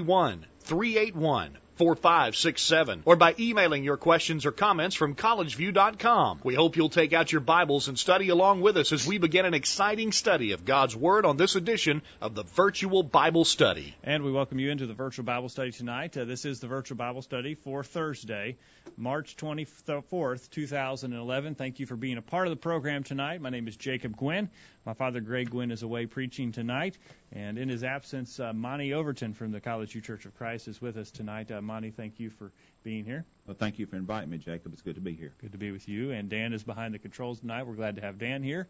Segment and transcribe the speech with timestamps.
[0.00, 6.40] 381 381 4567 or by emailing your questions or comments from collegeview.com.
[6.44, 9.46] We hope you'll take out your Bibles and study along with us as we begin
[9.46, 13.94] an exciting study of God's Word on this edition of the Virtual Bible Study.
[14.04, 16.14] And we welcome you into the Virtual Bible Study tonight.
[16.18, 18.58] Uh, this is the Virtual Bible Study for Thursday,
[18.98, 21.54] March 24th, 2011.
[21.54, 23.40] Thank you for being a part of the program tonight.
[23.40, 24.50] My name is Jacob Gwin.
[24.90, 26.98] My father, Greg Gwin, is away preaching tonight.
[27.30, 30.82] And in his absence, uh, Monty Overton from the College View Church of Christ is
[30.82, 31.52] with us tonight.
[31.52, 32.50] Uh, Monty, thank you for
[32.82, 33.24] being here.
[33.46, 34.72] Well, thank you for inviting me, Jacob.
[34.72, 35.32] It's good to be here.
[35.40, 36.10] Good to be with you.
[36.10, 37.68] And Dan is behind the controls tonight.
[37.68, 38.66] We're glad to have Dan here.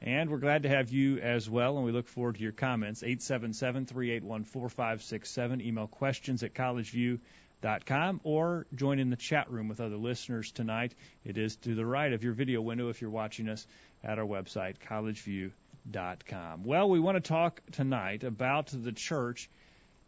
[0.00, 3.02] And we're glad to have you as well, and we look forward to your comments.
[3.02, 5.60] 877 381 4567.
[5.60, 10.94] Email questions at collegeview.com or join in the chat room with other listeners tonight.
[11.24, 13.66] It is to the right of your video window if you're watching us
[14.04, 15.63] at our website, collegeview.com.
[15.92, 19.48] Well, we want to talk tonight about the church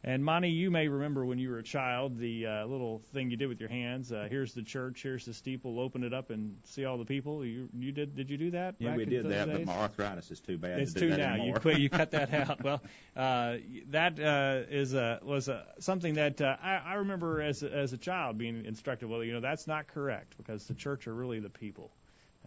[0.07, 3.37] and Monty, you may remember when you were a child the uh, little thing you
[3.37, 4.13] did with your hands.
[4.13, 5.03] Uh, here's the church.
[5.03, 5.81] Here's the steeple.
[5.81, 7.45] Open it up and see all the people.
[7.45, 8.77] You you did did you do that?
[8.79, 9.59] Yeah, we did that, days?
[9.59, 10.79] but my arthritis is too bad.
[10.79, 11.35] It's to too do now.
[11.35, 11.47] Anymore.
[11.47, 11.79] You quit.
[11.81, 12.63] You cut that out.
[12.63, 12.81] Well,
[13.17, 13.57] uh,
[13.89, 17.93] that uh, is a was a something that uh, I, I remember as a, as
[17.93, 19.09] a child being instructed.
[19.09, 21.91] Well, you know that's not correct because the church are really the people,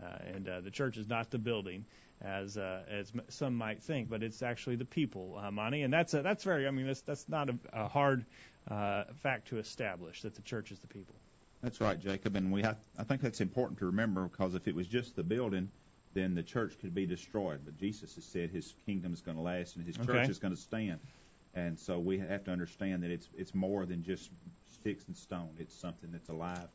[0.01, 1.83] uh, and uh, the church is not the building
[2.21, 6.13] as uh, as some might think, but it's actually the people, uh, Monty, and that's
[6.13, 6.67] a, that's very.
[6.67, 8.25] I mean, that's that's not a, a hard
[8.69, 11.15] uh, fact to establish that the church is the people.
[11.61, 14.75] That's right, Jacob, and we have, I think that's important to remember because if it
[14.75, 15.69] was just the building,
[16.13, 17.61] then the church could be destroyed.
[17.65, 20.31] But Jesus has said His kingdom is going to last and His church Okay.
[20.31, 20.99] is going to stand,
[21.53, 24.29] and so we have to understand that it's it's more than just
[24.65, 25.49] sticks and stone.
[25.57, 26.69] It's something that's alive,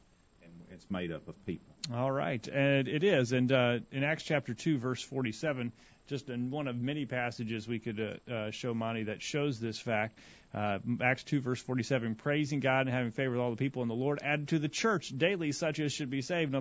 [0.74, 1.74] it's made up of people.
[1.92, 5.72] All right, and it is, and uh, in Acts chapter two, verse forty-seven,
[6.08, 9.78] just in one of many passages we could uh, uh, show Monty that shows this
[9.78, 10.18] fact.
[10.52, 13.90] Uh, Acts two, verse forty-seven, praising God and having favor with all the people, and
[13.90, 16.54] the Lord added to the church daily such as should be saved.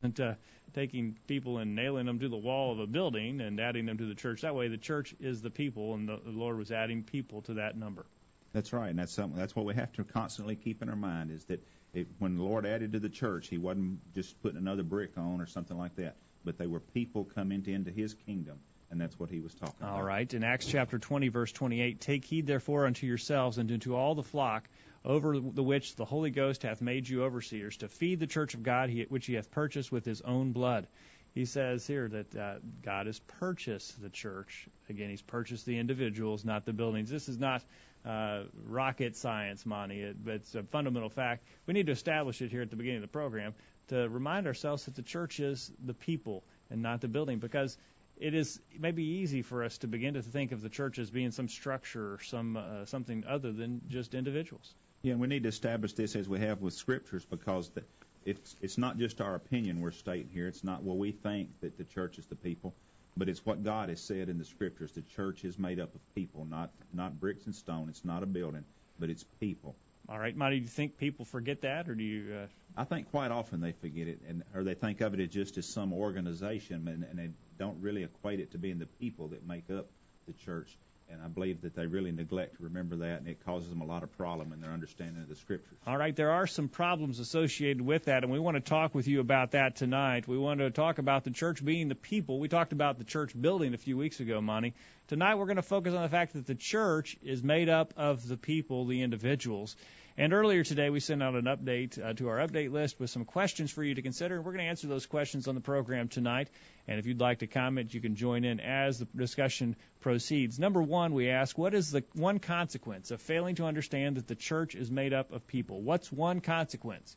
[0.00, 0.34] And uh,
[0.74, 4.06] taking people and nailing them to the wall of a building and adding them to
[4.06, 4.42] the church.
[4.42, 7.54] That way, the church is the people, and the, the Lord was adding people to
[7.54, 8.06] that number.
[8.52, 9.38] That's right, and that's something.
[9.38, 12.42] That's what we have to constantly keep in our mind is that it, when the
[12.42, 15.96] Lord added to the church, He wasn't just putting another brick on or something like
[15.96, 18.58] that, but they were people coming into, His kingdom,
[18.90, 19.94] and that's what He was talking about.
[19.94, 20.32] All right.
[20.32, 24.22] In Acts chapter 20, verse 28, take heed therefore unto yourselves and unto all the
[24.22, 24.68] flock
[25.04, 28.62] over the which the Holy Ghost hath made you overseers, to feed the church of
[28.62, 30.86] God which he hath purchased with his own blood.
[31.34, 34.68] He says here that uh, God has purchased the church.
[34.88, 37.10] Again, he's purchased the individuals, not the buildings.
[37.10, 37.62] This is not
[38.04, 40.00] uh, rocket science, Monty.
[40.00, 41.44] It, but it's a fundamental fact.
[41.66, 43.54] We need to establish it here at the beginning of the program
[43.88, 47.76] to remind ourselves that the church is the people and not the building because
[48.20, 51.30] it is maybe easy for us to begin to think of the church as being
[51.30, 54.74] some structure or some uh, something other than just individuals.
[55.02, 57.84] Yeah, and we need to establish this as we have with scriptures because the,
[58.24, 60.48] it's it's not just our opinion we're stating here.
[60.48, 62.74] It's not what we think that the church is the people,
[63.18, 64.92] but it's what God has said in the scriptures.
[64.92, 67.88] The church is made up of people, not not bricks and stone.
[67.88, 68.64] It's not a building,
[68.98, 69.74] but it's people.
[70.08, 72.34] All right, Monty, do you think people forget that, or do you?
[72.34, 72.46] Uh,
[72.76, 75.58] I think quite often they forget it, and or they think of it as just
[75.58, 79.46] as some organization, and, and they don't really equate it to being the people that
[79.46, 79.90] make up
[80.26, 80.78] the church.
[81.10, 83.86] And I believe that they really neglect to remember that, and it causes them a
[83.86, 85.78] lot of problem in their understanding of the scriptures.
[85.86, 89.08] All right, there are some problems associated with that, and we want to talk with
[89.08, 90.28] you about that tonight.
[90.28, 92.38] We want to talk about the church being the people.
[92.38, 94.74] We talked about the church building a few weeks ago, Monty.
[95.06, 98.28] Tonight we're going to focus on the fact that the church is made up of
[98.28, 99.76] the people, the individuals.
[100.20, 103.24] And earlier today we sent out an update uh, to our update list with some
[103.24, 104.42] questions for you to consider.
[104.42, 106.48] We're going to answer those questions on the program tonight.
[106.88, 110.58] And if you'd like to comment, you can join in as the discussion proceeds.
[110.58, 114.34] Number one, we ask, what is the one consequence of failing to understand that the
[114.34, 115.82] church is made up of people?
[115.82, 117.16] What's one consequence?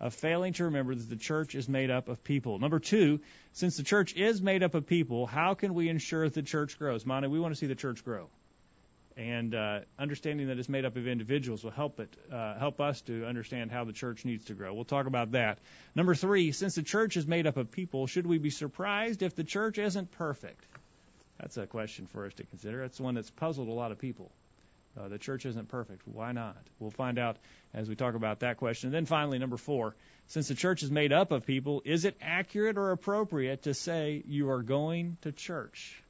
[0.00, 2.60] of failing to remember that the church is made up of people.
[2.60, 3.18] Number two,
[3.52, 6.78] since the church is made up of people, how can we ensure that the church
[6.78, 7.04] grows?
[7.04, 8.30] Monty, we want to see the church grow.
[9.18, 13.00] And uh, understanding that it's made up of individuals will help it uh, help us
[13.02, 14.72] to understand how the church needs to grow.
[14.72, 15.58] We'll talk about that.
[15.96, 19.34] Number three, since the church is made up of people, should we be surprised if
[19.34, 20.64] the church isn't perfect?
[21.40, 22.82] That's a question for us to consider.
[22.82, 24.30] That's one that's puzzled a lot of people.
[24.96, 26.02] Uh, the church isn't perfect.
[26.06, 26.56] Why not?
[26.78, 27.38] We'll find out
[27.74, 28.88] as we talk about that question.
[28.88, 29.96] And then finally, number four,
[30.28, 34.22] since the church is made up of people, is it accurate or appropriate to say
[34.26, 36.02] you are going to church?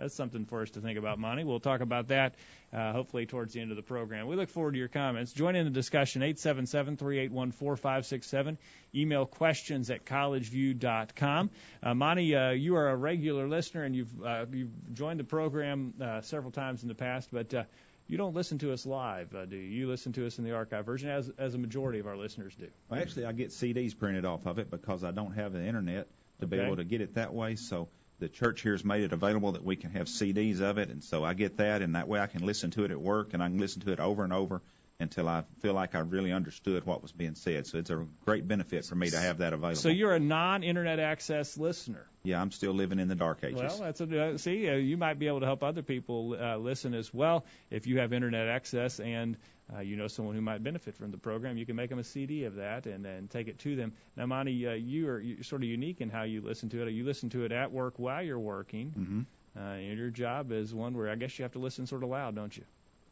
[0.00, 1.44] That's something for us to think about, Monty.
[1.44, 2.34] We'll talk about that
[2.72, 4.26] uh, hopefully towards the end of the program.
[4.28, 5.32] We look forward to your comments.
[5.32, 8.56] Join in the discussion, 877-381-4567.
[8.94, 11.50] Email questions at collegeview.com.
[11.82, 15.94] Uh, Monty, uh, you are a regular listener, and you've, uh, you've joined the program
[16.00, 17.64] uh, several times in the past, but uh,
[18.08, 19.80] you don't listen to us live, uh, do you?
[19.80, 22.54] You listen to us in the archive version, as, as a majority of our listeners
[22.56, 22.66] do.
[22.88, 26.08] Well, actually, I get CDs printed off of it because I don't have the internet
[26.40, 26.56] to Okay.
[26.56, 27.54] be able to get it that way.
[27.56, 27.88] So
[28.20, 31.02] the church here has made it available that we can have CDs of it, and
[31.02, 33.42] so I get that, and that way I can listen to it at work, and
[33.42, 34.62] I can listen to it over and over
[35.00, 37.66] until I feel like I really understood what was being said.
[37.66, 39.80] So it's a great benefit for me to have that available.
[39.80, 42.06] So you're a non-internet access listener.
[42.22, 43.56] yeah, I'm still living in the dark ages.
[43.56, 46.58] Well, that's a, uh, see, uh, you might be able to help other people uh,
[46.58, 49.38] listen as well if you have internet access and
[49.76, 51.56] uh, you know someone who might benefit from the program.
[51.56, 53.92] You can make them a CD of that and then take it to them.
[54.16, 56.90] Now, Monty, uh, you are you're sort of unique in how you listen to it.
[56.90, 58.90] You listen to it at work while you're working.
[58.90, 59.20] hmm
[59.56, 62.08] Uh, and your job is one where I guess you have to listen sort of
[62.10, 62.64] loud, don't you?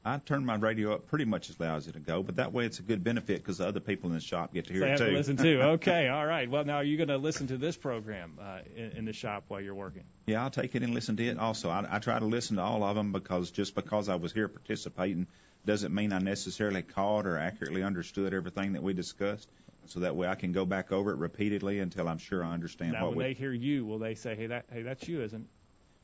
[0.04, 2.64] I turn my radio up pretty much as loud as it'll go, but that way
[2.64, 4.86] it's a good benefit because the other people in the shop get to hear they
[4.86, 5.06] it have too.
[5.06, 5.60] to listen too.
[5.74, 6.48] Okay, all right.
[6.48, 9.44] Well, now are you going to listen to this program uh, in, in the shop
[9.48, 10.04] while you're working?
[10.26, 11.38] Yeah, I'll take it and listen to it.
[11.38, 14.32] Also, I, I try to listen to all of them because just because I was
[14.32, 15.26] here participating
[15.64, 19.48] doesn't mean I necessarily caught or accurately understood everything that we discussed.
[19.86, 22.92] So that way I can go back over it repeatedly until I'm sure I understand
[22.92, 23.24] now, what when we.
[23.24, 25.48] they hear you, will they say, "Hey, that hey, that's you, isn't?"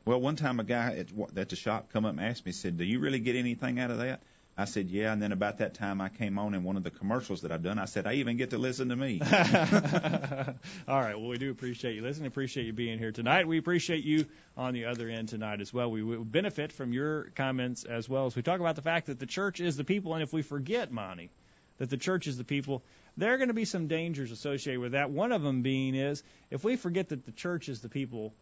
[0.06, 2.78] Well, one time a guy at, at the shop come up and asked me, said,
[2.78, 4.22] "Do you really get anything out of that?"
[4.56, 6.90] I said, "Yeah." And then about that time, I came on in one of the
[6.90, 7.78] commercials that I've done.
[7.78, 9.20] I said, "I even get to listen to me."
[10.88, 11.18] All right.
[11.18, 12.28] Well, we do appreciate you listening.
[12.28, 13.48] Appreciate you being here tonight.
[13.48, 15.90] We appreciate you on the other end tonight as well.
[15.90, 19.18] We will benefit from your comments as well as we talk about the fact that
[19.18, 20.14] the church is the people.
[20.14, 21.30] And if we forget, Monty,
[21.78, 22.84] that the church is the people,
[23.16, 25.10] there are going to be some dangers associated with that.
[25.10, 28.34] One of them being is if we forget that the church is the people,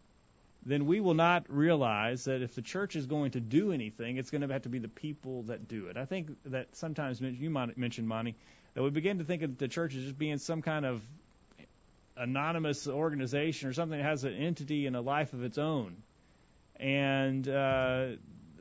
[0.64, 4.30] then we will not realize that if the church is going to do anything, it's
[4.30, 5.96] going to have to be the people that do it.
[5.96, 8.36] I think that sometimes you might mention, Monty,
[8.74, 11.02] that we begin to think of the church as just being some kind of
[12.16, 15.96] anonymous organization or something that has an entity and a life of its own.
[16.76, 18.06] And uh,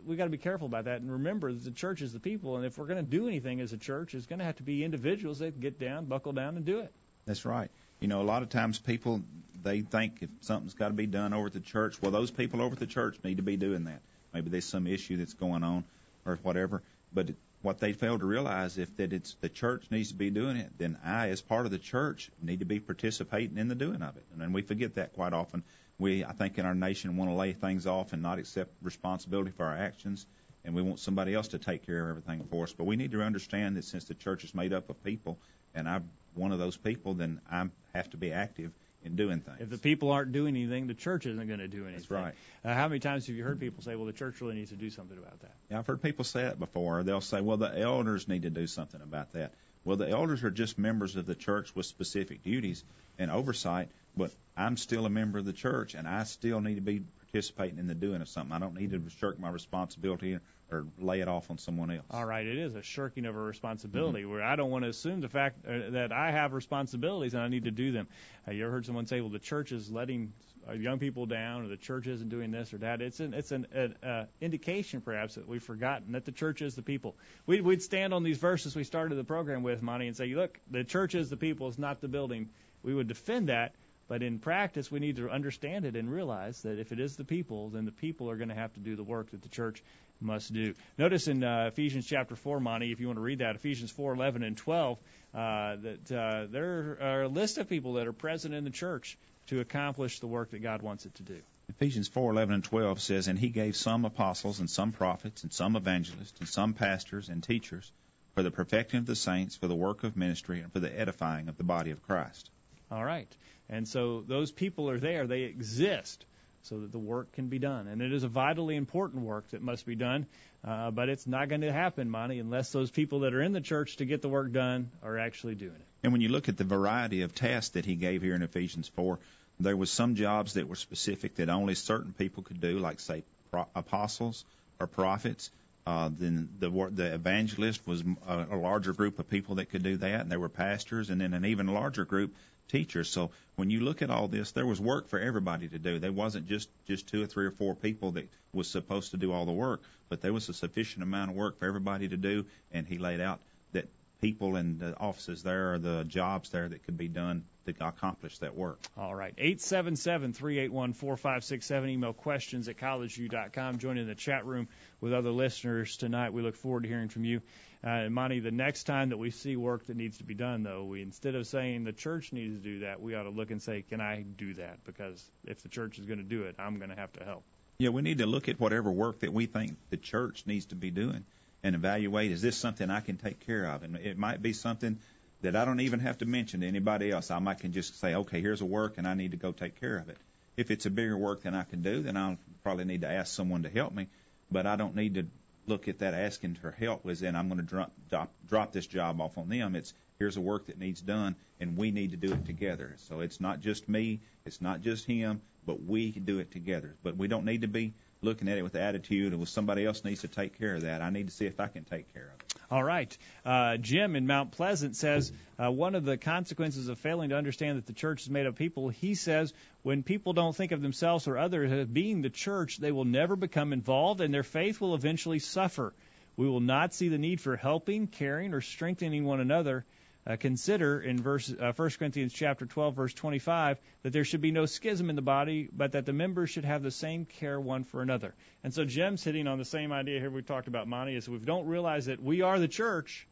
[0.06, 2.58] we got to be careful about that and remember that the church is the people.
[2.58, 4.64] And if we're going to do anything as a church, it's going to have to
[4.64, 6.92] be individuals that get down, buckle down, and do it.
[7.26, 7.70] That's right.
[8.00, 9.22] You know, a lot of times people
[9.64, 12.62] they think if something's got to be done over at the church, well, those people
[12.62, 14.02] over at the church need to be doing that.
[14.34, 15.84] Maybe there's some issue that's going on
[16.26, 16.82] or whatever.
[17.14, 17.32] But
[17.62, 20.72] what they fail to realize if that it's the church needs to be doing it,
[20.78, 24.18] then I, as part of the church, need to be participating in the doing of
[24.18, 24.24] it.
[24.32, 25.64] And then we forget that quite often.
[26.00, 29.52] We, I think, in our nation, want to lay things off and not accept responsibility
[29.52, 30.26] for our actions,
[30.66, 32.74] and we want somebody else to take care of everything for us.
[32.74, 35.38] But we need to understand that since the church is made up of people,
[35.76, 38.72] and I'm one of those people, then I have to be active
[39.04, 39.58] in doing things.
[39.60, 41.96] If the people aren't doing anything, the church isn't going to do anything.
[41.96, 42.34] That's right.
[42.64, 44.76] Uh, how many times have you heard people say, well, the church really needs to
[44.76, 45.54] do something about that?
[45.70, 47.04] Yeah, I've heard people say that before.
[47.04, 49.54] They'll say, well, the elders need to do something about that.
[49.84, 52.84] Well, the elders are just members of the church with specific duties
[53.18, 56.82] and oversight, but I'm still a member of the church, and I still need to
[56.82, 57.02] be
[57.32, 58.54] participating in the doing of something.
[58.54, 60.38] I don't need to shirk my responsibility
[60.72, 62.06] or lay it off on someone else.
[62.10, 65.20] All right, it is a shirking of a responsibility where I don't want to assume
[65.20, 68.08] the fact uh, that I have responsibilities and I need to do them.
[68.48, 70.32] Uh, you ever heard someone say, "Well, the church is letting
[70.68, 73.02] uh, young people down, or the church isn't doing this or that"?
[73.02, 73.68] It's an it's an
[74.02, 77.16] uh, indication, perhaps, that we've forgotten that the church is the people.
[77.46, 80.60] We'd, we'd stand on these verses we started the program with, Monty, and say, "Look,
[80.70, 82.50] the church is the people; it's not the building."
[82.84, 83.76] We would defend that.
[84.08, 87.24] But in practice, we need to understand it and realize that if it is the
[87.24, 89.82] people, then the people are going to have to do the work that the church
[90.22, 90.74] must do.
[90.98, 94.14] Notice in uh, Ephesians chapter 4, Monty, if you want to read that, Ephesians 4,
[94.14, 94.98] 11 and 12,
[95.34, 99.18] uh, that uh, there are a list of people that are present in the church
[99.48, 101.42] to accomplish the work that God wants it to do.
[101.70, 105.76] Ephesians 4:11 and 12 says, "And he gave some apostles and some prophets and some
[105.76, 107.92] evangelists and some pastors and teachers
[108.36, 111.48] for the perfecting of the saints, for the work of ministry, and for the edifying
[111.48, 112.50] of the body of Christ."
[112.92, 113.34] All right.
[113.70, 115.28] And so those people are there.
[115.28, 116.26] They exist
[116.64, 117.88] so that the work can be done.
[117.88, 120.26] And it is a vitally important work that must be done.
[120.64, 123.62] Uh, but it's not going to happen, Monty, unless those people that are in the
[123.62, 125.86] church to get the work done are actually doing it.
[126.04, 128.88] And when you look at the variety of tasks that he gave here in Ephesians
[128.90, 129.20] 4,
[129.60, 133.24] there was some jobs that were specific that only certain people could do, like say
[133.52, 134.46] pro- apostles
[134.80, 135.52] or prophets.
[135.86, 139.98] Uh, then the the evangelist was a, a larger group of people that could do
[139.98, 142.36] that, and there were pastors, and then an even larger group
[142.68, 143.10] teachers.
[143.10, 146.00] So when you look at all this, there was work for everybody to do.
[146.00, 149.32] There wasn't just just two or three or four people that was supposed to do
[149.32, 152.46] all the work, but there was a sufficient amount of work for everybody to do,
[152.72, 153.88] and he laid out that
[154.22, 158.38] people and the offices there or the jobs there that could be done to accomplish
[158.40, 158.80] that work.
[158.98, 159.34] All right.
[159.38, 161.90] 877 381 4567.
[161.90, 163.78] Email questions at collegeview.com.
[163.78, 164.68] Join in the chat room
[165.00, 166.34] with other listeners tonight.
[166.34, 167.42] We look forward to hearing from you.
[167.84, 170.64] Uh, and Monty, the next time that we see work that needs to be done,
[170.64, 173.50] though, we instead of saying the church needs to do that, we ought to look
[173.50, 174.84] and say, can I do that?
[174.86, 177.44] Because if the church is going to do it, I'm going to have to help.
[177.80, 180.76] Yeah, we need to look at whatever work that we think the church needs to
[180.76, 181.26] be doing
[181.64, 183.84] and evaluate is this something I can take care of?
[183.84, 185.00] And it might be something
[185.42, 187.32] that I don't even have to mention to anybody else.
[187.32, 189.80] I might can just say, okay, here's a work and I need to go take
[189.80, 190.18] care of it.
[190.58, 193.34] If it's a bigger work than I can do, then I'll probably need to ask
[193.34, 194.08] someone to help me.
[194.52, 195.26] But I don't need to
[195.68, 198.86] look at that asking for help as in I'm going to drop, drop drop this
[198.86, 199.76] job off on them.
[199.76, 202.96] It's here's a work that needs done and we need to do it together.
[203.08, 206.96] So it's not just me, it's not just him, but we do it together.
[207.04, 210.04] But we don't need to be looking at it with attitude of well, somebody else
[210.04, 211.02] needs to take care of that.
[211.02, 212.62] I need to see if I can take care of it.
[212.70, 213.18] All right.
[213.44, 217.78] Uh, Jim in Mount Pleasant says uh, one of the consequences of failing to understand
[217.78, 221.28] that the church is made of people, he says, when people don't think of themselves
[221.28, 224.94] or others as being the church, they will never become involved and their faith will
[224.94, 225.92] eventually suffer.
[226.38, 229.84] We will not see the need for helping, caring, or strengthening one another
[230.28, 234.52] uh, consider in verse uh, 1 Corinthians chapter 12 verse 25 that there should be
[234.52, 237.84] no schism in the body, but that the members should have the same care one
[237.84, 238.36] for another.
[238.64, 241.34] And so Jim's hitting on the same idea here we talked about, Monty, is if
[241.34, 243.28] we don't realize that we are the church,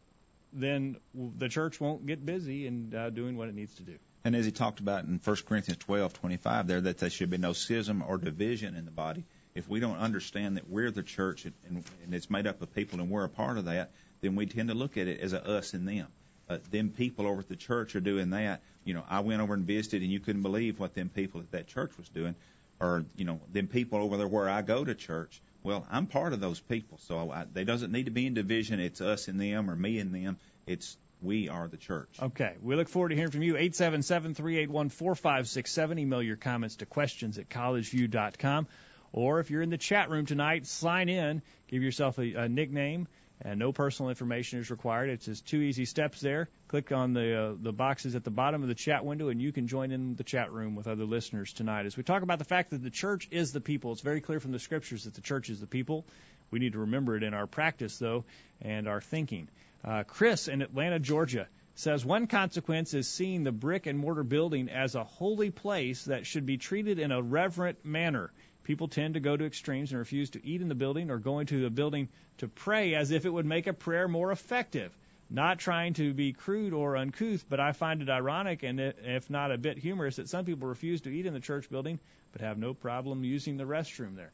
[0.52, 3.96] then the church won't get busy in uh, doing what it needs to do.
[4.24, 7.54] And as he talked about in 1 Corinthians 12:25 there, that there should be no
[7.54, 9.26] schism or division in the body.
[9.54, 13.00] If we don't understand that we're the church and, and it's made up of people
[13.00, 13.92] and we're a part of that,
[14.22, 16.08] then we tend to look at it as a us and them
[16.50, 18.62] uh, them people over at the church are doing that.
[18.84, 21.52] You know, I went over and visited, and you couldn't believe what them people at
[21.52, 22.36] that church was doing,
[22.80, 25.42] or you know, them people over there where I go to church.
[25.62, 28.80] Well, I'm part of those people, so I, they doesn't need to be in division.
[28.80, 30.38] It's us and them, or me and them.
[30.66, 32.10] It's we are the church.
[32.22, 32.56] Okay.
[32.62, 33.56] We look forward to hearing from you.
[33.56, 36.00] 877-381-4567.
[36.00, 38.68] Email your comments to questions at collegeview.com.
[39.12, 41.42] Or if you're in the chat room tonight, sign in.
[41.68, 43.10] Give yourself a, a nickname
[43.42, 45.10] and no personal information is required.
[45.10, 46.50] It's just two easy steps there.
[46.68, 49.52] Click on the uh, the boxes at the bottom of the chat window, and you
[49.52, 51.86] can join in the chat room with other listeners tonight.
[51.86, 54.40] As we talk about the fact that the church is the people, it's very clear
[54.40, 56.06] from the scriptures that the church is the people.
[56.52, 58.26] We need to remember it in our practice, though,
[58.62, 59.48] and our thinking.
[59.84, 64.68] Uh, Chris in Atlanta, Georgia says one consequence is seeing the brick and mortar building
[64.68, 68.34] as a holy place that should be treated in a reverent manner.
[68.64, 71.40] People tend to go to extremes and refuse to eat in the building or go
[71.40, 74.96] into the building to pray as if it would make a prayer more effective.
[75.30, 79.52] Not trying to be crude or uncouth, but I find it ironic and if not
[79.52, 82.00] a bit humorous that some people refuse to eat in the church building
[82.32, 84.32] but have no problem using the restroom there.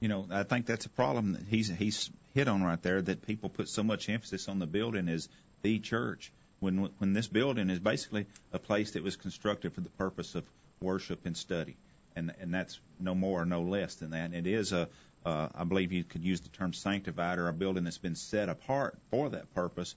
[0.00, 3.26] You know, I think that's a problem that he's he's hit on right there that
[3.26, 5.28] people put so much emphasis on the building as
[5.62, 9.90] the church when when this building is basically a place that was constructed for the
[9.90, 10.44] purpose of
[10.80, 11.76] worship and study
[12.16, 14.24] and and that's no more or no less than that.
[14.24, 14.88] And it is a,
[15.24, 18.48] uh, I believe you could use the term sanctified or a building that's been set
[18.48, 19.94] apart for that purpose.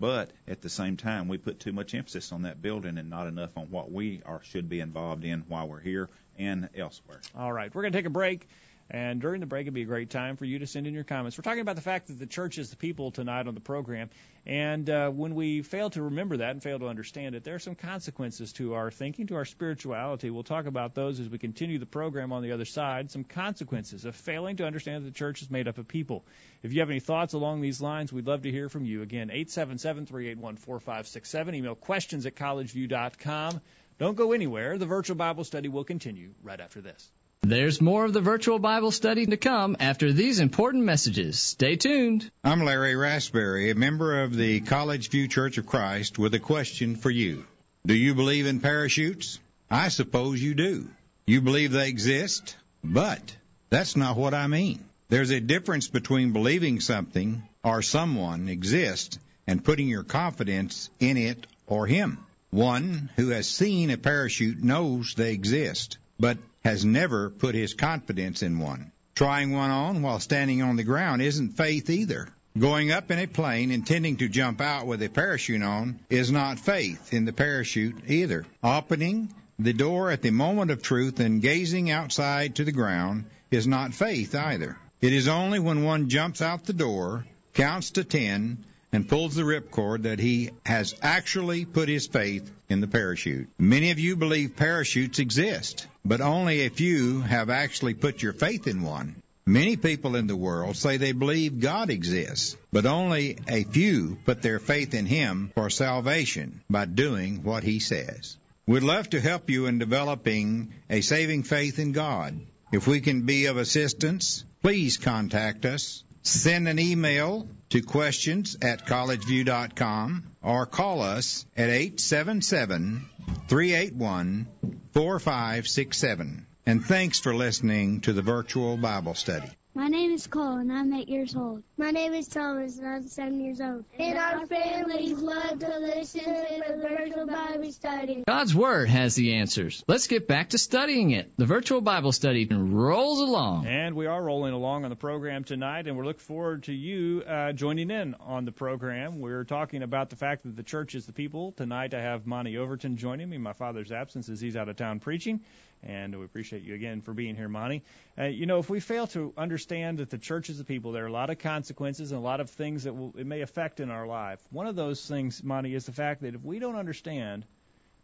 [0.00, 3.26] But at the same time, we put too much emphasis on that building and not
[3.26, 6.08] enough on what we are should be involved in while we're here
[6.38, 7.20] and elsewhere.
[7.36, 8.48] All right, we're going to take a break.
[8.90, 11.04] And during the break, it'd be a great time for you to send in your
[11.04, 11.36] comments.
[11.36, 14.08] We're talking about the fact that the church is the people tonight on the program.
[14.46, 17.58] And uh, when we fail to remember that and fail to understand it, there are
[17.58, 20.30] some consequences to our thinking, to our spirituality.
[20.30, 23.10] We'll talk about those as we continue the program on the other side.
[23.10, 26.24] Some consequences of failing to understand that the church is made up of people.
[26.62, 29.02] If you have any thoughts along these lines, we'd love to hear from you.
[29.02, 31.54] Again, 877 381 4567.
[31.54, 33.60] Email questions at collegeview.com.
[33.98, 34.78] Don't go anywhere.
[34.78, 37.10] The virtual Bible study will continue right after this.
[37.42, 41.40] There's more of the virtual Bible study to come after these important messages.
[41.40, 42.30] Stay tuned.
[42.42, 46.96] I'm Larry Raspberry, a member of the College View Church of Christ, with a question
[46.96, 47.46] for you.
[47.86, 49.38] Do you believe in parachutes?
[49.70, 50.88] I suppose you do.
[51.26, 52.56] You believe they exist?
[52.82, 53.36] But
[53.70, 54.84] that's not what I mean.
[55.08, 61.46] There's a difference between believing something or someone exists and putting your confidence in it
[61.66, 62.18] or him.
[62.50, 68.42] One who has seen a parachute knows they exist, but has never put his confidence
[68.42, 68.92] in one.
[69.14, 72.28] Trying one on while standing on the ground isn't faith either.
[72.58, 76.58] Going up in a plane intending to jump out with a parachute on is not
[76.58, 78.46] faith in the parachute either.
[78.62, 83.66] Opening the door at the moment of truth and gazing outside to the ground is
[83.66, 84.76] not faith either.
[85.00, 89.42] It is only when one jumps out the door, counts to ten, and pulls the
[89.42, 93.48] ripcord that he has actually put his faith in the parachute.
[93.58, 98.66] Many of you believe parachutes exist, but only a few have actually put your faith
[98.66, 99.22] in one.
[99.46, 104.42] Many people in the world say they believe God exists, but only a few put
[104.42, 108.36] their faith in Him for salvation by doing what He says.
[108.66, 112.38] We'd love to help you in developing a saving faith in God.
[112.72, 116.04] If we can be of assistance, please contact us.
[116.28, 123.08] Send an email to questions at collegeview.com or call us at 877
[123.48, 124.46] 381
[124.92, 126.46] 4567.
[126.66, 129.48] And thanks for listening to the virtual Bible study.
[129.78, 131.62] My name is Cole, and I'm eight years old.
[131.76, 133.84] My name is Thomas, and I'm seven years old.
[133.96, 138.24] And our families love to listen to the virtual Bible study.
[138.26, 139.84] God's Word has the answers.
[139.86, 141.30] Let's get back to studying it.
[141.36, 143.68] The virtual Bible study rolls along.
[143.68, 147.22] And we are rolling along on the program tonight, and we look forward to you
[147.22, 149.20] uh, joining in on the program.
[149.20, 151.52] We're talking about the fact that the church is the people.
[151.52, 154.74] Tonight I have Monty Overton joining me in my father's absence as he's out of
[154.74, 155.38] town preaching
[155.82, 157.82] and we appreciate you again for being here, Monty.
[158.18, 161.04] Uh, you know, if we fail to understand that the church is the people, there
[161.04, 163.80] are a lot of consequences and a lot of things that will, it may affect
[163.80, 164.40] in our life.
[164.50, 167.44] One of those things, Monty, is the fact that if we don't understand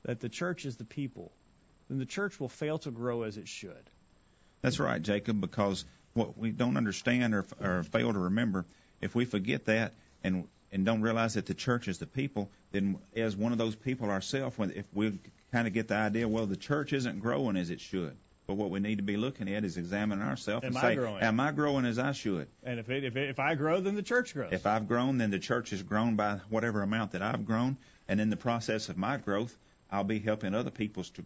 [0.04, 1.33] that the church is the people,
[1.88, 3.90] then the church will fail to grow as it should.
[4.62, 8.64] That's right, Jacob, because what we don't understand or, or fail to remember,
[9.00, 12.99] if we forget that and and don't realize that the church is the people, then
[13.14, 15.19] as one of those people ourselves, if we
[15.52, 18.16] kind of get the idea, well, the church isn't growing as it should.
[18.47, 21.23] But what we need to be looking at is examining ourselves and say, growing?
[21.23, 22.49] am I growing as I should?
[22.62, 24.52] And if it, if it, if I grow, then the church grows.
[24.52, 28.21] If I've grown, then the church has grown by whatever amount that I've grown, and
[28.21, 29.57] in the process of my growth,
[29.90, 31.25] I'll be helping other people's to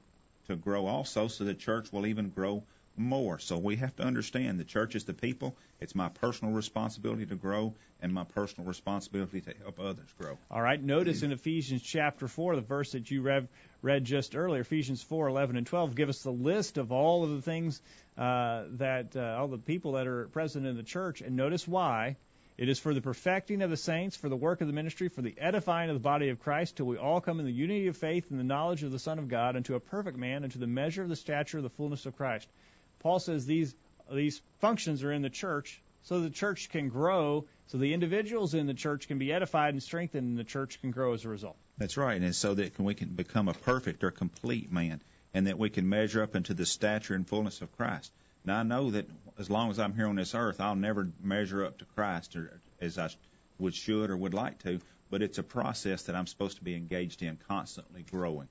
[0.48, 2.64] to grow also, so the church will even grow
[2.98, 3.38] more.
[3.38, 5.56] So we have to understand the church is the people.
[5.80, 10.38] It's my personal responsibility to grow and my personal responsibility to help others grow.
[10.50, 10.82] All right.
[10.82, 13.48] Notice in Ephesians chapter 4, the verse that you read,
[13.82, 17.30] read just earlier, Ephesians 4, 11 and 12, give us the list of all of
[17.30, 17.80] the things
[18.16, 21.20] uh, that, uh, all the people that are present in the church.
[21.20, 22.16] And notice why.
[22.58, 25.22] It is for the perfecting of the saints, for the work of the ministry, for
[25.22, 27.96] the edifying of the body of Christ, till we all come in the unity of
[27.96, 30.66] faith and the knowledge of the Son of God, unto a perfect man, unto the
[30.66, 32.48] measure of the stature of the fullness of Christ.
[33.00, 33.74] Paul says these
[34.10, 38.66] these functions are in the church so the church can grow, so the individuals in
[38.66, 41.56] the church can be edified and strengthened, and the church can grow as a result.
[41.76, 45.02] That's right, and so that we can become a perfect or complete man,
[45.34, 48.10] and that we can measure up into the stature and fullness of Christ.
[48.44, 49.06] Now I know that
[49.38, 52.58] as long as I'm here on this earth, I'll never measure up to Christ or
[52.80, 53.10] as I
[53.58, 54.80] would should or would like to,
[55.10, 58.48] but it's a process that I'm supposed to be engaged in, constantly growing.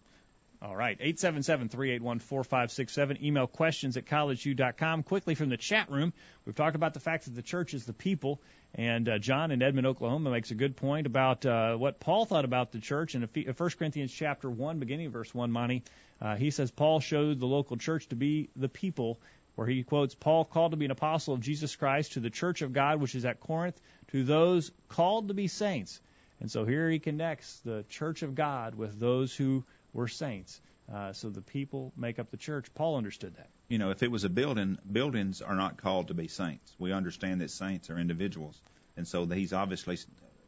[0.59, 3.21] All right, 877-381-4567.
[3.21, 5.03] Email questions at collegeview.com.
[5.03, 6.13] Quickly from the chat room,
[6.45, 8.41] we've talked about the fact that the church is the people,
[8.73, 12.43] and uh, John in Edmond, Oklahoma makes a good point about uh, what Paul thought
[12.43, 15.83] about the church in 1 Corinthians chapter 1, beginning verse 1, Monty.
[16.19, 19.19] Uh, he says Paul showed the local church to be the people,
[19.53, 22.63] where he quotes, Paul called to be an apostle of Jesus Christ to the church
[22.63, 26.01] of God which is at Corinth, to those called to be saints.
[26.39, 30.61] And so here he connects the church of God with those who– we're saints.
[30.93, 32.67] Uh, so the people make up the church.
[32.73, 33.49] Paul understood that.
[33.67, 36.73] You know, if it was a building, buildings are not called to be saints.
[36.79, 38.61] We understand that saints are individuals,
[38.95, 39.97] and so he's obviously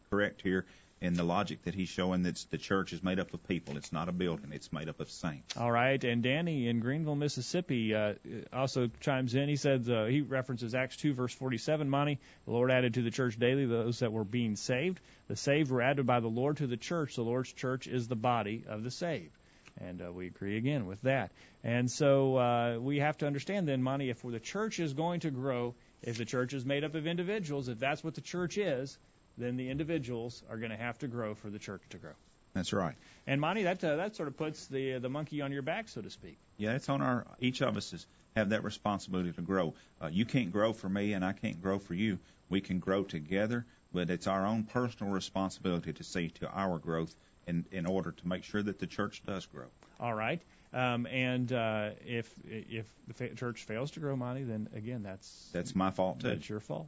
[0.10, 0.66] correct here
[1.02, 3.78] in the logic that he's showing that the church is made up of people.
[3.78, 4.52] It's not a building.
[4.52, 5.56] It's made up of saints.
[5.56, 6.04] All right.
[6.04, 8.16] And Danny in Greenville, Mississippi, uh,
[8.52, 9.48] also chimes in.
[9.48, 11.90] He says uh, he references Acts 2 verse 47.
[11.90, 15.00] Monty, the Lord added to the church daily those that were being saved.
[15.28, 17.16] The saved were added by the Lord to the church.
[17.16, 19.36] The Lord's church is the body of the saved.
[19.80, 21.32] And uh, we agree again with that.
[21.64, 25.32] And so uh, we have to understand then, Monty, if the church is going to
[25.32, 28.98] grow, if the church is made up of individuals, if that's what the church is,
[29.40, 32.12] then the individuals are going to have to grow for the church to grow.
[32.54, 32.96] That's right.
[33.28, 35.88] And Monty, that uh, that sort of puts the uh, the monkey on your back,
[35.88, 36.38] so to speak.
[36.58, 39.74] Yeah, it's on our each of us is have that responsibility to grow.
[40.02, 42.20] Uh, you can't grow for me, and I can't grow for you.
[42.50, 47.16] We can grow together, but it's our own personal responsibility to see to our growth
[47.48, 49.68] in in order to make sure that the church does grow.
[50.00, 50.42] All right.
[50.72, 52.86] Um, and uh, if if
[53.18, 56.28] the church fails to grow Monty, then again, that's that's my fault too.
[56.28, 56.88] That's your fault.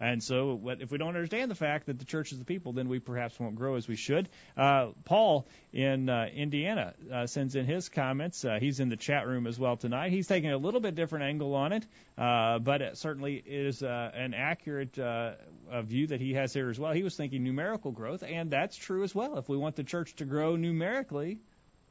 [0.00, 2.72] And so, what, if we don't understand the fact that the church is the people,
[2.72, 4.30] then we perhaps won't grow as we should.
[4.56, 8.44] Uh, Paul in uh, Indiana uh, sends in his comments.
[8.44, 10.10] Uh, he's in the chat room as well tonight.
[10.10, 14.10] He's taking a little bit different angle on it, uh, but it certainly is uh,
[14.14, 15.34] an accurate uh,
[15.82, 16.92] view that he has here as well.
[16.92, 19.38] He was thinking numerical growth, and that's true as well.
[19.38, 21.38] If we want the church to grow numerically,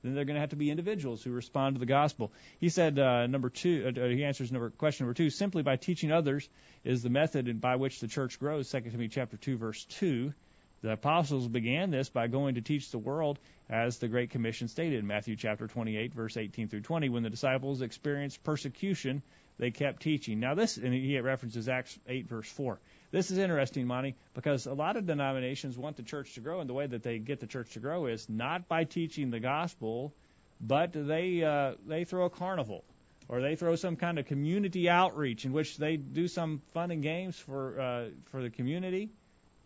[0.04, 2.32] then they're going to have to be individuals who respond to the gospel.
[2.60, 6.12] He said, uh, number two, uh, he answers number question number two, simply by teaching
[6.12, 6.48] others
[6.84, 8.70] is the method by which the church grows.
[8.72, 10.34] 2 Timothy chapter 2 verse 2.
[10.82, 13.38] The apostles began this by going to teach the world,
[13.70, 17.10] as the Great Commission stated in Matthew chapter 28 verse 18 through 20.
[17.10, 19.22] When the disciples experienced persecution,
[19.58, 20.40] they kept teaching.
[20.40, 22.80] Now this, and he references Acts 8 verse 4.
[23.12, 26.70] This is interesting, Monty, because a lot of denominations want the church to grow, and
[26.70, 30.14] the way that they get the church to grow is not by teaching the gospel,
[30.62, 32.84] but they uh, they throw a carnival,
[33.28, 37.02] or they throw some kind of community outreach in which they do some fun and
[37.02, 39.10] games for uh, for the community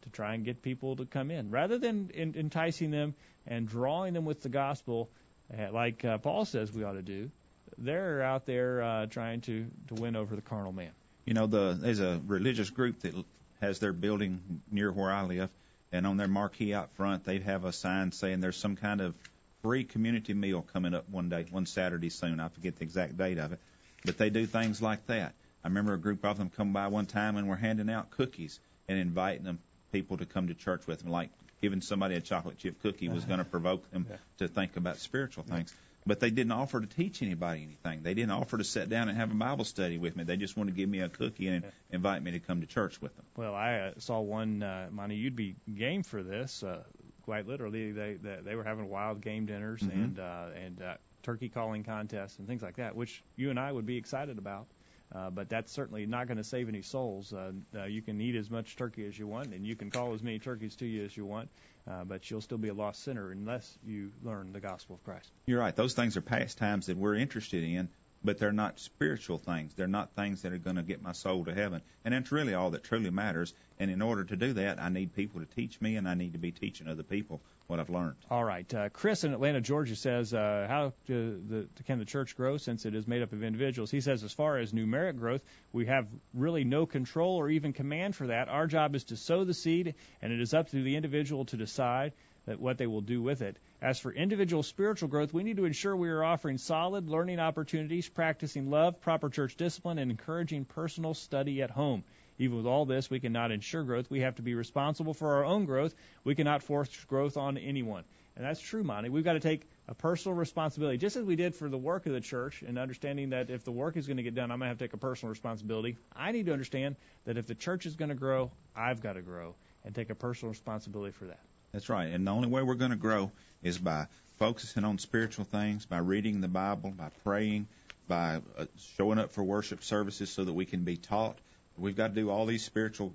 [0.03, 3.13] to try and get people to come in, rather than in, enticing them
[3.45, 5.09] and drawing them with the gospel,
[5.53, 7.29] uh, like uh, Paul says we ought to do.
[7.77, 10.91] They're out there uh, trying to to win over the carnal man.
[11.25, 13.13] You know, the there's a religious group that
[13.61, 15.49] has their building near where I live,
[15.91, 19.15] and on their marquee out front, they have a sign saying there's some kind of
[19.61, 22.39] free community meal coming up one day, one Saturday soon.
[22.39, 23.59] I forget the exact date of it,
[24.05, 25.33] but they do things like that.
[25.63, 28.59] I remember a group of them come by one time and were handing out cookies
[28.89, 29.59] and inviting them
[29.93, 31.29] people to come to church with them, like
[31.61, 33.27] giving somebody a chocolate chip cookie was uh-huh.
[33.27, 34.17] going to provoke them Yeah.
[34.39, 35.73] to think about spiritual things.
[36.05, 38.03] But they didn't offer to teach anybody anything.
[38.03, 40.23] They didn't offer to sit down and have a Bible study with me.
[40.25, 43.01] They just wanted to give me a cookie and invite me to come to church
[43.01, 43.25] with them.
[43.37, 45.15] Well, I uh, saw one, uh, Monty.
[45.15, 46.61] You'd be game for this.
[46.63, 46.83] Uh,
[47.23, 49.93] quite literally, they, they they were having wild game dinners Mhm.
[49.93, 53.71] and uh, and uh, turkey calling contests and things like that, which you and I
[53.71, 54.67] would be excited about.
[55.15, 57.31] Uh, but that's certainly not going to save any souls.
[57.31, 60.13] Uh, uh, you can eat as much turkey as you want, and you can call
[60.13, 61.49] as many turkeys to you as you want,
[61.89, 65.29] uh, but you'll still be a lost sinner unless you learn the gospel of Christ.
[65.45, 65.75] You're right.
[65.75, 67.89] Those things are pastimes that we're interested in,
[68.23, 69.73] but they're not spiritual things.
[69.75, 71.81] They're not things that are going to get my soul to heaven.
[72.05, 73.53] And that's really all that truly matters.
[73.79, 76.33] And in order to do that, I need people to teach me, and I need
[76.33, 78.15] to be teaching other people what I've learned.
[78.29, 78.71] All right.
[78.73, 82.93] Uh, Chris in Atlanta, Georgia says, uh, how the, can the church grow since it
[82.93, 83.89] is made up of individuals?
[83.89, 88.15] He says, as far as numeric growth, we have really no control or even command
[88.15, 88.47] for that.
[88.47, 91.57] Our job is to sow the seed, and it is up to the individual to
[91.57, 92.13] decide
[92.45, 93.57] what they will do with it.
[93.81, 98.09] As for individual spiritual growth, we need to ensure we are offering solid learning opportunities,
[98.09, 102.03] practicing love, proper church discipline, and encouraging personal study at home.
[102.39, 104.09] Even with all this, we cannot ensure growth.
[104.09, 105.93] We have to be responsible for our own growth.
[106.23, 108.03] We cannot force growth on anyone.
[108.35, 109.09] And that's true, Monty.
[109.09, 112.13] We've got to take a personal responsibility, just as we did for the work of
[112.13, 114.61] the church, and understanding that if the work is going to get done, I'm going
[114.61, 115.97] to have to take a personal responsibility.
[116.15, 119.21] I need to understand that if the church is going to grow, I've got to
[119.21, 121.39] grow and take a personal responsibility for that.
[121.73, 122.11] That's right.
[122.11, 123.31] And the only way we're going to grow
[123.63, 124.05] is by
[124.37, 127.67] focusing on spiritual things, by reading the Bible, by praying,
[128.07, 128.65] by uh,
[128.97, 131.37] showing up for worship services so that we can be taught.
[131.75, 133.13] We've got to do all these spiritual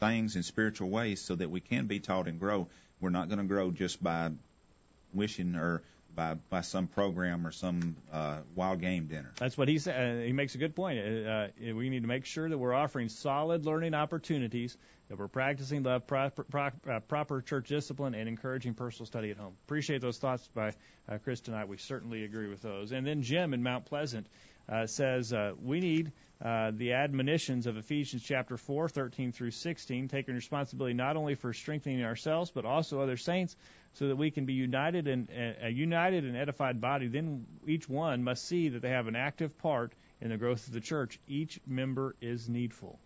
[0.00, 2.66] things in spiritual ways so that we can be taught and grow.
[3.00, 4.30] We're not going to grow just by
[5.12, 5.82] wishing or
[6.14, 9.32] by by some program or some uh, wild game dinner.
[9.38, 10.20] That's what he said.
[10.20, 10.98] Uh, he makes a good point.
[10.98, 14.76] Uh, uh, we need to make sure that we're offering solid learning opportunities,
[15.08, 19.36] that we're practicing love, proper, pro, uh, proper church discipline, and encouraging personal study at
[19.36, 19.54] home.
[19.66, 20.72] Appreciate those thoughts by
[21.08, 21.68] uh, Chris tonight.
[21.68, 22.92] We certainly agree with those.
[22.92, 24.26] And then Jim in Mount Pleasant
[24.86, 26.12] says we need
[26.44, 31.52] uh, the admonitions of Ephesians chapter 4, 13 through 16, taking responsibility not only for
[31.52, 33.56] strengthening ourselves but also other saints,
[33.94, 35.28] so that we can be united and
[35.62, 37.06] a united and edified body.
[37.06, 40.72] Then each one must see that they have an active part in the growth of
[40.72, 41.20] the church.
[41.28, 42.98] Each member is needful.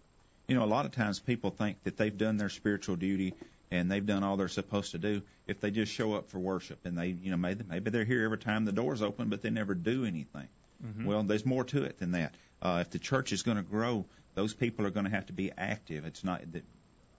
[0.48, 3.34] You know, a lot of times people think that they've done their spiritual duty
[3.70, 6.78] and they've done all they're supposed to do if they just show up for worship
[6.86, 9.50] and they, you know, maybe, maybe they're here every time the door's open, but they
[9.50, 10.48] never do anything.
[10.84, 11.06] Mm-hmm.
[11.06, 12.34] Well, there's more to it than that.
[12.60, 15.32] Uh, if the church is going to grow, those people are going to have to
[15.32, 16.04] be active.
[16.04, 16.64] It's not that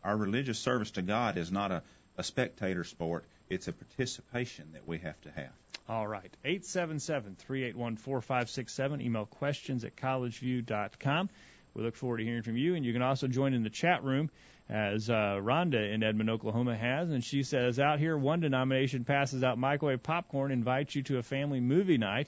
[0.04, 1.82] our religious service to God is not a,
[2.18, 3.26] a spectator sport.
[3.50, 5.50] It's a participation that we have to have.
[5.90, 6.32] All right.
[6.46, 9.02] 877-381-4567.
[9.02, 11.30] Email questions at collegeview.com.
[11.74, 14.04] We look forward to hearing from you, and you can also join in the chat
[14.04, 14.30] room
[14.70, 19.42] as uh, Rhonda in Edmond, Oklahoma has, and she says, out here, one denomination passes
[19.44, 22.28] out microwave popcorn, invites you to a family movie night.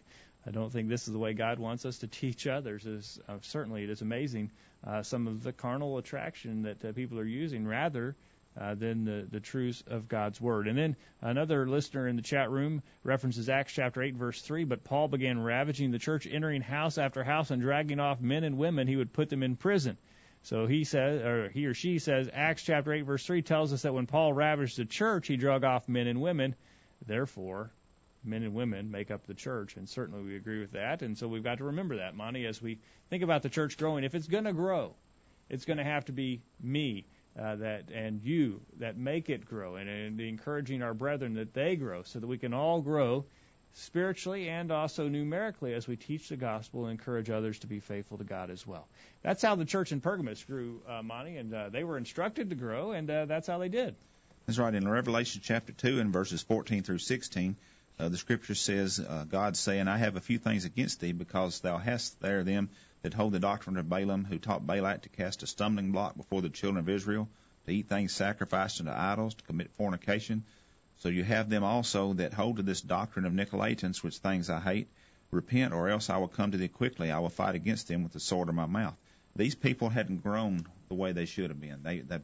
[0.50, 2.84] I don't think this is the way God wants us to teach others.
[2.84, 4.50] Is uh, certainly it is amazing
[4.84, 8.16] uh, some of the carnal attraction that uh, people are using rather
[8.60, 10.68] uh, than the the truths of God's word.
[10.68, 14.64] And then another listener in the chat room references Acts chapter 8 verse 3.
[14.64, 18.58] But Paul began ravaging the church, entering house after house and dragging off men and
[18.58, 18.88] women.
[18.88, 20.00] He would put them in prison.
[20.42, 23.84] So he says, or he or she says, Acts chapter 8 verse 3 tells us
[23.84, 26.56] that when Paul ravaged the church, he drug off men and women.
[27.06, 27.72] Therefore,
[28.24, 31.02] men and women make up the church, and certainly we agree with that.
[31.02, 32.80] And so we've got to remember that, Monty, as we
[33.10, 34.04] think about the church growing.
[34.04, 34.96] If it's going to grow,
[35.50, 37.06] it's going to have to be me
[37.40, 41.76] uh, that and you that make it grow, and, and encouraging our brethren that they
[41.76, 43.26] grow, so that we can all grow
[43.74, 48.18] spiritually and also numerically as we teach the gospel and encourage others to be faithful
[48.18, 48.88] to God as well.
[49.22, 52.56] That's how the church in Pergamos grew, uh, Monty, and uh, they were instructed to
[52.56, 53.96] grow, and uh, that's how they did.
[54.46, 54.74] That's right.
[54.74, 57.56] In Revelation chapter 2 and verses 14 through 16,
[58.00, 61.60] uh, the scripture says, uh, God saying, I have a few things against thee, because
[61.60, 62.70] thou hast there them
[63.02, 66.42] that hold the doctrine of Balaam, who taught Balak to cast a stumbling block before
[66.42, 67.30] the children of Israel,
[67.66, 70.44] to eat things sacrificed unto idols, to commit fornication,
[71.00, 74.60] so you have them also that hold to this doctrine of Nicolaitans, which things I
[74.60, 74.90] hate.
[75.32, 77.10] Repent, or else I will come to thee quickly.
[77.12, 78.98] I will fight against them with the sword of my mouth.
[79.36, 81.84] These people hadn't grown the way they should have been.
[81.84, 82.20] They, they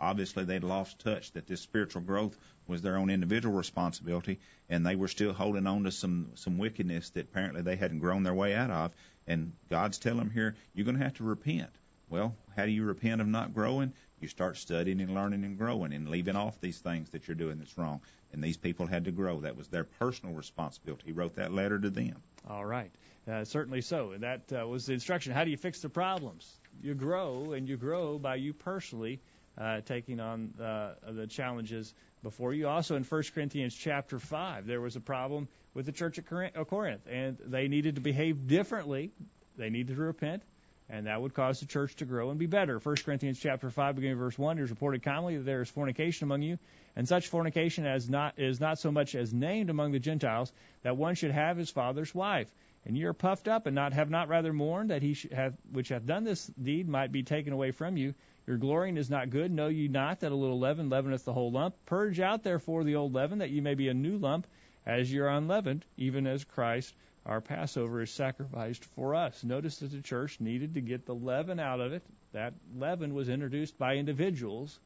[0.00, 2.36] obviously they'd lost touch that this spiritual growth
[2.66, 7.10] was their own individual responsibility, and they were still holding on to some some wickedness
[7.10, 8.92] that apparently they hadn't grown their way out of.
[9.26, 11.70] And God's telling them here, you're going to have to repent.
[12.08, 13.92] Well, how do you repent of not growing?
[14.20, 17.58] You start studying and learning and growing and leaving off these things that you're doing
[17.58, 18.00] that's wrong.
[18.32, 19.40] And these people had to grow.
[19.40, 21.04] That was their personal responsibility.
[21.06, 22.16] He wrote that letter to them.
[22.48, 22.90] All right.
[23.30, 24.12] Uh, certainly so.
[24.12, 25.32] And that uh, was the instruction.
[25.32, 26.58] How do you fix the problems?
[26.82, 29.20] You grow, and you grow by you personally
[29.60, 31.92] uh, taking on uh, the challenges
[32.22, 32.66] before you.
[32.66, 36.26] Also, in 1 Corinthians chapter 5, there was a problem with the church at
[36.68, 39.10] Corinth, and they needed to behave differently.
[39.56, 40.42] They needed to repent
[40.90, 42.78] and that would cause the church to grow and be better.
[42.78, 46.24] 1 Corinthians chapter 5, beginning verse 1, it is reported commonly that there is fornication
[46.24, 46.58] among you,
[46.96, 50.96] and such fornication as not is not so much as named among the Gentiles, that
[50.96, 52.50] one should have his father's wife.
[52.84, 55.90] And ye are puffed up, and not have not rather mourned that he have, which
[55.90, 58.14] hath done this deed might be taken away from you.
[58.50, 59.52] Your glorying is not good.
[59.52, 61.76] Know ye not that a little leaven leaveneth the whole lump?
[61.86, 64.44] Purge out therefore the old leaven, that ye may be a new lump,
[64.84, 66.92] as ye are unleavened, even as Christ
[67.24, 69.44] our Passover is sacrificed for us.
[69.44, 72.02] Notice that the church needed to get the leaven out of it.
[72.32, 74.80] That leaven was introduced by individuals,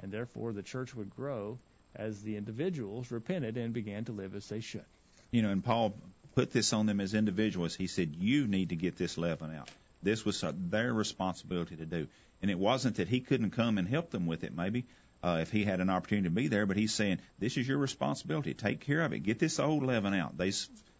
[0.00, 1.58] and therefore the church would grow
[1.96, 4.86] as the individuals repented and began to live as they should.
[5.32, 5.92] You know, and Paul
[6.36, 7.74] put this on them as individuals.
[7.74, 9.68] He said, You need to get this leaven out.
[10.04, 12.06] This was their responsibility to do.
[12.42, 14.86] And it wasn't that he couldn't come and help them with it, maybe,
[15.22, 17.78] uh, if he had an opportunity to be there, but he's saying, This is your
[17.78, 18.54] responsibility.
[18.54, 19.20] Take care of it.
[19.20, 20.36] Get this old leaven out.
[20.36, 20.52] They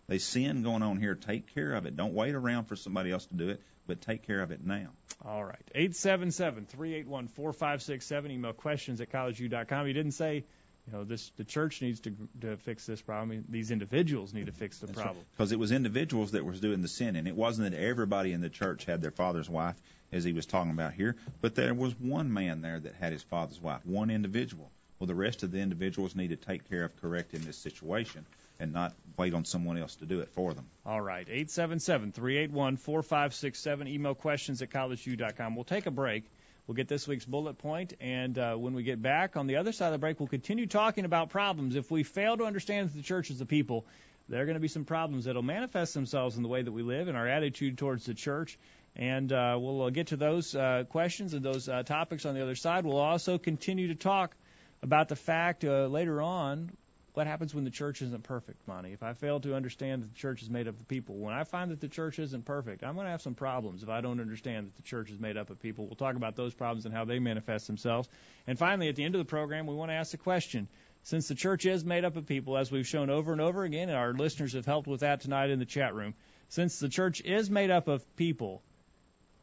[0.08, 1.14] there's sin going on here.
[1.14, 1.96] Take care of it.
[1.96, 4.88] Don't wait around for somebody else to do it, but take care of it now.
[5.24, 5.70] All right.
[5.74, 8.30] 877 381 4567.
[8.30, 9.86] Email questions at collegeview.com.
[9.86, 10.44] You didn't say,
[10.86, 13.44] you know, this the church needs to to fix this problem.
[13.48, 15.24] These individuals need to fix the That's problem.
[15.32, 15.56] Because right.
[15.56, 18.50] it was individuals that was doing the sin, and it wasn't that everybody in the
[18.50, 19.80] church had their father's wife,
[20.12, 23.22] as he was talking about here, but there was one man there that had his
[23.22, 24.70] father's wife, one individual.
[24.98, 28.24] Well, the rest of the individuals need to take care of correcting this situation
[28.60, 30.66] and not wait on someone else to do it for them.
[30.86, 33.88] All right, 877-381-4567.
[33.88, 35.56] Email questions at collegeview.com.
[35.56, 36.22] We'll take a break.
[36.66, 39.72] We'll get this week's bullet point, and uh, when we get back on the other
[39.72, 41.74] side of the break, we'll continue talking about problems.
[41.74, 43.84] If we fail to understand the church as the people,
[44.28, 46.70] there are going to be some problems that will manifest themselves in the way that
[46.70, 48.56] we live and our attitude towards the church.
[48.94, 52.42] And uh, we'll uh, get to those uh, questions and those uh, topics on the
[52.42, 52.84] other side.
[52.84, 54.36] We'll also continue to talk
[54.82, 56.72] about the fact uh, later on
[57.14, 58.92] what happens when the church isn't perfect, Monty?
[58.92, 61.44] If I fail to understand that the church is made up of people, when I
[61.44, 64.20] find that the church isn't perfect, I'm going to have some problems if I don't
[64.20, 65.84] understand that the church is made up of people.
[65.84, 68.08] We'll talk about those problems and how they manifest themselves.
[68.46, 70.68] And finally, at the end of the program, we want to ask the question.
[71.02, 73.88] Since the church is made up of people, as we've shown over and over again,
[73.88, 76.14] and our listeners have helped with that tonight in the chat room,
[76.48, 78.62] since the church is made up of people,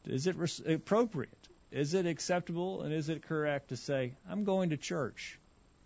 [0.06, 0.36] is it
[0.68, 1.48] appropriate?
[1.72, 5.40] Is it acceptable and is it correct to say, I'm going to church?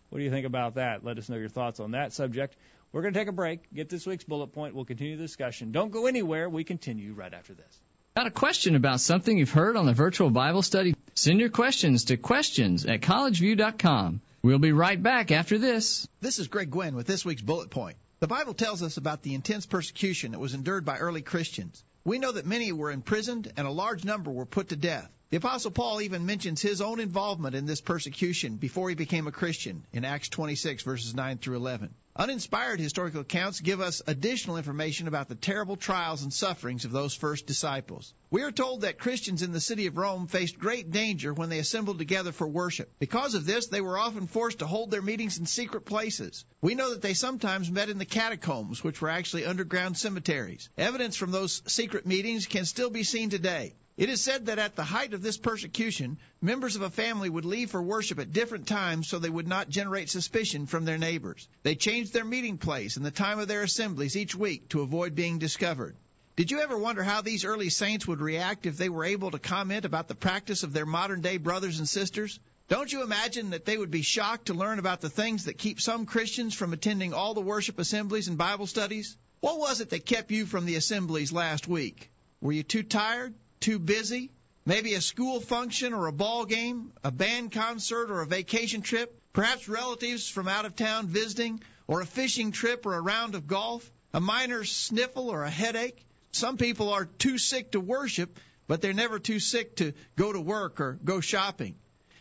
[0.09, 1.03] What do you think about that?
[1.03, 2.55] Let us know your thoughts on that subject.
[2.91, 4.75] We're going to take a break, get this week's bullet point.
[4.75, 5.71] We'll continue the discussion.
[5.71, 6.47] Don't go anywhere.
[6.47, 7.81] We continue right after this.
[8.15, 10.95] Got a question about something you've heard on the virtual Bible study?
[11.15, 14.21] Send your questions to questions at collegeview.com.
[14.43, 16.07] We'll be right back after this.
[16.21, 17.97] This is Greg Gwin with this week's bullet point.
[18.19, 21.83] The Bible tells us about the intense persecution that was endured by early Christians.
[22.05, 25.09] We know that many were imprisoned and a large number were put to death.
[25.29, 29.31] The Apostle Paul even mentions his own involvement in this persecution before he became a
[29.31, 31.93] Christian in Acts 26, verses 9 through 11.
[32.15, 37.15] Uninspired historical accounts give us additional information about the terrible trials and sufferings of those
[37.15, 38.13] first disciples.
[38.29, 41.57] We are told that Christians in the city of Rome faced great danger when they
[41.57, 42.93] assembled together for worship.
[42.99, 46.45] Because of this, they were often forced to hold their meetings in secret places.
[46.61, 50.69] We know that they sometimes met in the catacombs, which were actually underground cemeteries.
[50.77, 53.73] Evidence from those secret meetings can still be seen today.
[53.95, 57.45] It is said that at the height of this persecution, members of a family would
[57.45, 61.47] leave for worship at different times so they would not generate suspicion from their neighbors.
[61.61, 65.13] They changed their meeting place and the time of their assemblies each week to avoid
[65.13, 65.95] being discovered.
[66.35, 69.37] Did you ever wonder how these early saints would react if they were able to
[69.37, 72.39] comment about the practice of their modern day brothers and sisters?
[72.69, 75.79] Don't you imagine that they would be shocked to learn about the things that keep
[75.79, 79.15] some Christians from attending all the worship assemblies and Bible studies?
[79.41, 82.09] What was it that kept you from the assemblies last week?
[82.41, 83.35] Were you too tired?
[83.63, 84.29] Too busy?
[84.65, 89.17] Maybe a school function or a ball game, a band concert or a vacation trip,
[89.31, 93.47] perhaps relatives from out of town visiting, or a fishing trip or a round of
[93.47, 96.05] golf, a minor sniffle or a headache.
[96.33, 100.41] Some people are too sick to worship, but they're never too sick to go to
[100.41, 101.75] work or go shopping.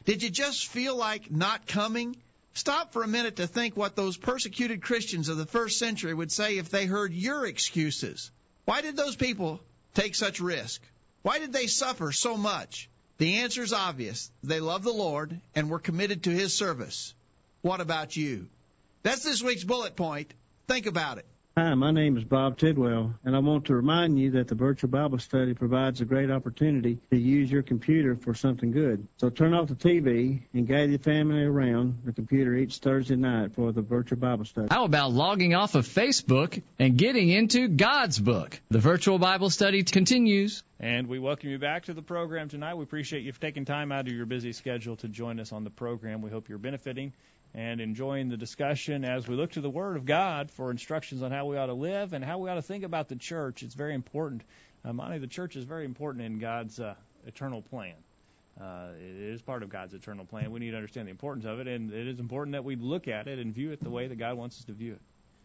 [0.05, 2.15] Did you just feel like not coming?
[2.55, 6.31] Stop for a minute to think what those persecuted Christians of the first century would
[6.31, 8.31] say if they heard your excuses.
[8.65, 9.61] Why did those people
[9.95, 10.81] take such risk?
[11.23, 12.89] Why did they suffer so much?
[13.19, 14.31] The answer is obvious.
[14.43, 17.15] They love the Lord and were committed to His service.
[17.61, 18.49] What about you?
[19.03, 20.33] That's this week's bullet point.
[20.67, 21.27] Think about it.
[21.55, 24.89] Hi, my name is Bob Tidwell, and I want to remind you that the virtual
[24.89, 29.07] Bible study provides a great opportunity to use your computer for something good.
[29.19, 33.55] So turn off the TV and gather your family around the computer each Thursday night
[33.55, 34.69] for the virtual Bible study.
[34.71, 38.59] How about logging off of Facebook and getting into God's book?
[38.71, 40.63] The virtual Bible study continues.
[40.81, 42.77] And we welcome you back to the program tonight.
[42.77, 45.65] We appreciate you for taking time out of your busy schedule to join us on
[45.65, 46.23] the program.
[46.23, 47.13] We hope you're benefiting
[47.55, 51.31] and enjoying the discussion as we look to the Word of God for instructions on
[51.31, 53.63] how we ought to live and how we ought to think about the church.
[53.63, 54.43] It's very important.
[54.85, 56.95] Uh, Monty, the church is very important in God's uh,
[57.27, 57.95] eternal plan.
[58.61, 60.51] Uh, it is part of God's eternal plan.
[60.51, 63.09] We need to understand the importance of it, and it is important that we look
[63.09, 65.01] at it and view it the way that God wants us to view it.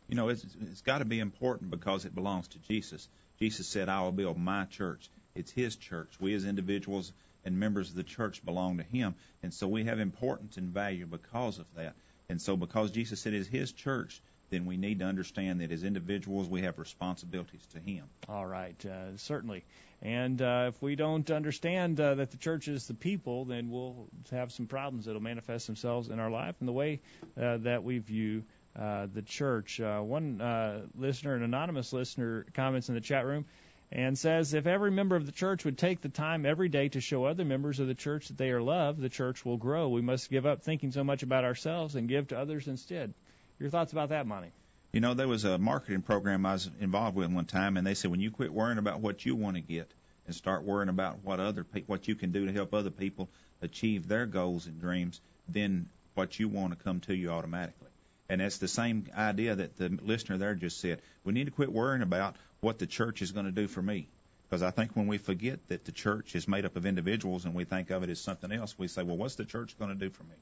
[0.10, 3.08] You know, it's, it's got to be important because it belongs to Jesus.
[3.40, 5.10] Jesus said, I will build my church.
[5.36, 6.10] It's His church.
[6.20, 7.12] We as individuals
[7.48, 9.16] and members of the church belong to Him.
[9.42, 11.96] And so we have importance and value because of that.
[12.30, 15.84] And so because Jesus said it's His church, then we need to understand that as
[15.84, 18.04] individuals we have responsibilities to Him.
[18.28, 19.64] All right, uh, certainly.
[20.02, 24.08] And uh, if we don't understand uh, that the church is the people, then we'll
[24.32, 27.02] have some problems that'll manifest themselves in our life and the way
[27.42, 28.44] uh, that we view
[28.78, 29.80] uh, the church.
[29.80, 33.46] Uh, one listener, an anonymous listener, comments in the chat room
[33.92, 37.02] and says if every member of the church would take the time every day to
[37.02, 39.90] show other members of the church that they are loved, the church will grow.
[39.90, 43.14] We must give up thinking so much about ourselves and give to others instead.
[43.60, 44.52] Your thoughts about that, Monty?
[44.94, 47.94] You know, there was a marketing program I was involved with one time, and they
[47.94, 49.92] said when you quit worrying about what you want to get
[50.26, 53.30] and start worrying about what other pe- what you can do to help other people
[53.62, 57.88] achieve their goals and dreams, then what you want to come to you automatically.
[58.30, 61.02] And that's the same idea that the listener there just said.
[61.24, 64.10] We need to quit worrying about what the church is going to do for me.
[64.50, 67.54] Because I think when we forget that the church is made up of individuals and
[67.54, 69.96] we think of it as something else, we say, well, what's the church going to
[69.96, 70.36] do for me?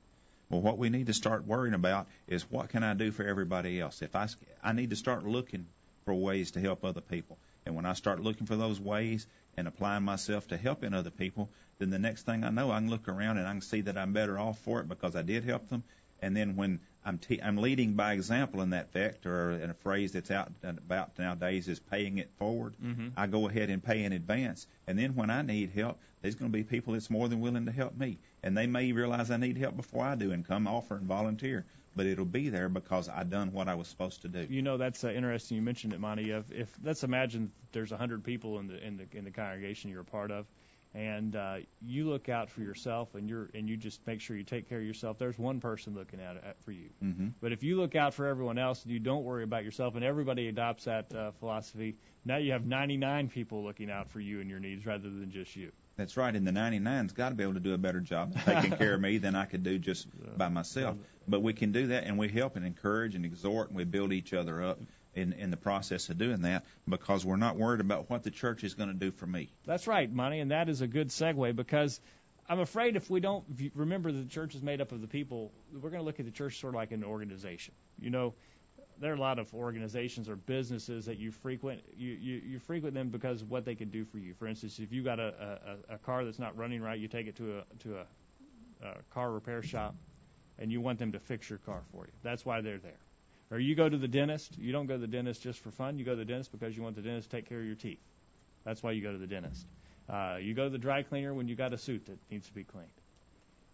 [0.50, 3.80] Well, what we need to start worrying about is what can I do for everybody
[3.82, 4.04] else?
[4.04, 4.28] If I,
[4.64, 5.66] I need to start looking
[6.06, 7.38] for ways to help other people.
[7.66, 9.26] And when I start looking for those ways
[9.58, 11.50] and applying myself to helping other people,
[11.80, 13.98] then the next thing I know, I can look around and I can see that
[13.98, 15.84] I'm better off for it because I did help them.
[16.22, 20.14] And then when I'm, te- I'm leading by example in that vector, and a phrase
[20.14, 22.74] that's out and about nowadays is paying it forward.
[22.84, 23.10] Mm-hmm.
[23.16, 26.52] I go ahead and pay in advance, and then when I need help, there's going
[26.52, 29.38] to be people that's more than willing to help me, and they may realize I
[29.38, 31.66] need help before I do and come offer and volunteer.
[31.96, 34.46] But it'll be there because I done what I was supposed to do.
[34.50, 35.56] You know that's uh, interesting.
[35.56, 36.32] You mentioned it, Monty.
[36.32, 39.92] If, if let's imagine there's a hundred people in the in the in the congregation
[39.92, 40.46] you're a part of,
[40.96, 44.44] and uh, you look out for yourself and you're and you just make sure you
[44.44, 45.20] take care of yourself.
[45.20, 46.90] There's one person looking at it for you.
[47.04, 47.28] Mm-hmm.
[47.42, 50.06] But if you look out for everyone else and you don't worry about yourself, and
[50.06, 54.50] everybody adopts that uh, philosophy, now you have 99 people looking out for you and
[54.50, 55.72] your needs rather than just you.
[55.98, 56.34] That's right.
[56.34, 58.94] And the 99's got to be able to do a better job of taking care
[58.96, 60.98] of me than I could do just by myself.
[61.28, 64.14] But we can do that, and we help and encourage and exhort, and we build
[64.14, 64.80] each other up
[65.16, 68.64] in in the process of doing that because we're not worried about what the church
[68.64, 69.50] is going to do for me.
[69.66, 72.00] That's right, Monty, and that is a good segue because
[72.48, 75.52] I'm afraid if we don't remember that the church is made up of the people,
[75.74, 77.74] we're going to look at the church sort of like an organization.
[78.00, 78.36] You know,
[79.00, 81.82] there are a lot of organizations or businesses that you frequent.
[81.98, 84.34] You, you, you frequent them because of what they can do for you.
[84.36, 87.28] For instance, if you got a, a, a car that's not running right, you take
[87.28, 89.96] it to a to a, a car repair shop,
[90.60, 92.12] and you want them to fix your car for you.
[92.22, 93.00] That's why they're there.
[93.52, 94.58] Or you go to the dentist.
[94.58, 96.00] You don't go to the dentist just for fun.
[96.00, 97.76] You go to the dentist because you want the dentist to take care of your
[97.76, 98.00] teeth.
[98.64, 99.66] That's why you go to the dentist.
[100.10, 102.54] Uh, you go to the dry cleaner when you got a suit that needs to
[102.54, 102.90] be cleaned.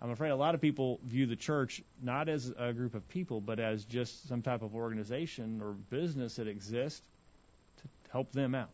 [0.02, 3.40] I'm afraid a lot of people view the church not as a group of people,
[3.40, 7.06] but as just some type of organization or business that exists
[7.78, 8.72] to help them out.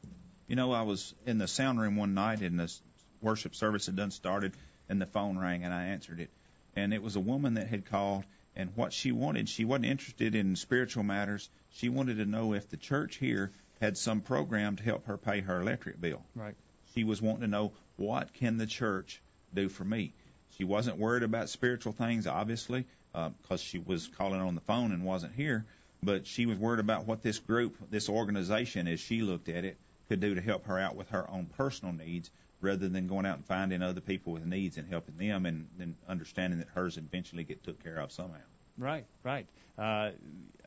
[0.48, 2.74] You know, I was in the sound room one night, and the
[3.22, 4.54] worship service had done started,
[4.88, 6.30] and the phone rang, and I answered it.
[6.78, 8.24] And it was a woman that had called,
[8.58, 11.48] and what she wanted, she wasn't interested in spiritual matters.
[11.70, 15.42] She wanted to know if the church here had some program to help her pay
[15.42, 16.24] her electric bill.
[16.36, 16.56] Right.
[16.96, 19.22] She was wanting to know what can the church
[19.54, 20.12] do for me.
[20.58, 24.92] She wasn't worried about spiritual things, obviously, because uh, she was calling on the phone
[24.92, 25.66] and wasn't here.
[26.02, 29.78] But she was worried about what this group, this organization, as she looked at it,
[30.10, 32.32] could do to help her out with her own personal needs,
[32.62, 35.96] rather than going out and finding other people with needs and helping them, and then
[36.08, 38.42] understanding that hers eventually get took care of somehow.
[38.78, 39.48] Right, right.
[39.78, 40.12] Uh,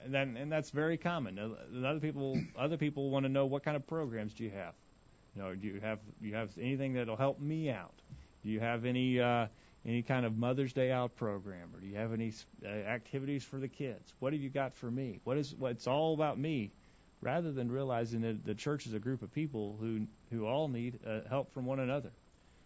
[0.07, 1.38] then, and that's very common.
[1.84, 4.74] Other people, other people want to know what kind of programs do you have.
[5.34, 8.03] You know, do you have you have anything that'll help me out?
[8.43, 9.47] Do you have any uh,
[9.86, 12.32] any kind of Mother's Day out program, or do you have any
[12.64, 14.14] uh, activities for the kids?
[14.18, 15.20] What have you got for me?
[15.24, 16.72] What is what's all about me?
[17.22, 21.00] Rather than realizing that the church is a group of people who who all need
[21.06, 22.10] uh, help from one another.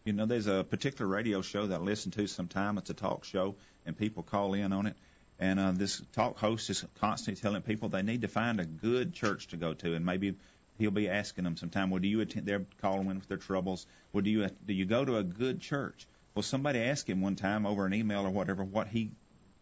[0.04, 2.78] You know, there's a particular radio show that I listen to sometime.
[2.78, 4.96] It's a talk show, and people call in on it.
[5.40, 9.14] And uh, this talk host is constantly telling people they need to find a good
[9.14, 10.36] church to go to, and maybe
[10.78, 12.46] he'll be asking them sometime, well, do you attend?
[12.46, 13.86] They're calling in with their troubles.
[14.12, 16.06] Well, do you do you go to a good church?
[16.34, 19.10] Well, somebody asked him one time over an email or whatever what he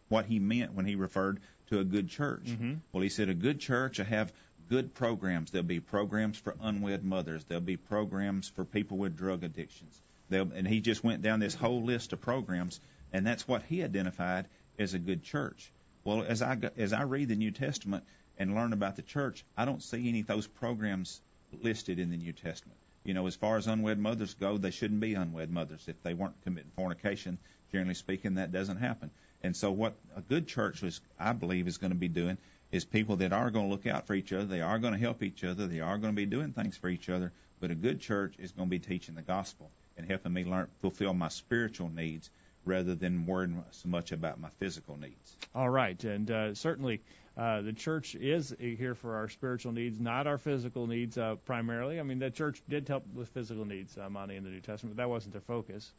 [0.09, 2.45] what he meant when he referred to a good church.
[2.45, 2.73] Mm-hmm.
[2.91, 4.31] Well, he said a good church will have
[4.73, 5.51] good programs.
[5.51, 7.43] There'll be programs for unwed mothers.
[7.43, 10.01] There'll be programs for people with drug addictions.
[10.29, 12.79] They'll, and he just went down this whole list of programs,
[13.11, 14.47] and that's what he identified
[14.79, 15.71] as a good church.
[16.03, 18.03] Well, as I as I read the New Testament
[18.39, 21.21] and learn about the church, I don't see any of those programs
[21.61, 22.79] listed in the New Testament.
[23.03, 26.15] You know, as far as unwed mothers go, they shouldn't be unwed mothers if they
[26.15, 27.37] weren't committing fornication.
[27.71, 29.11] Generally speaking, that doesn't happen.
[29.43, 32.39] And so, what a good church is, I believe, is going to be doing
[32.73, 34.45] is people that are going to look out for each other.
[34.45, 35.67] They are going to help each other.
[35.67, 37.31] They are going to be doing things for each other.
[37.59, 40.67] But a good church is going to be teaching the gospel and helping me learn
[40.81, 42.31] fulfill my spiritual needs
[42.65, 45.37] rather than worrying so much about my physical needs.
[45.53, 47.01] All right, and uh, certainly
[47.37, 51.99] uh, the church is here for our spiritual needs, not our physical needs uh, primarily.
[51.99, 55.03] I mean, the church did help with physical needs, uh, in the New Testament, but
[55.03, 55.93] that wasn't their focus.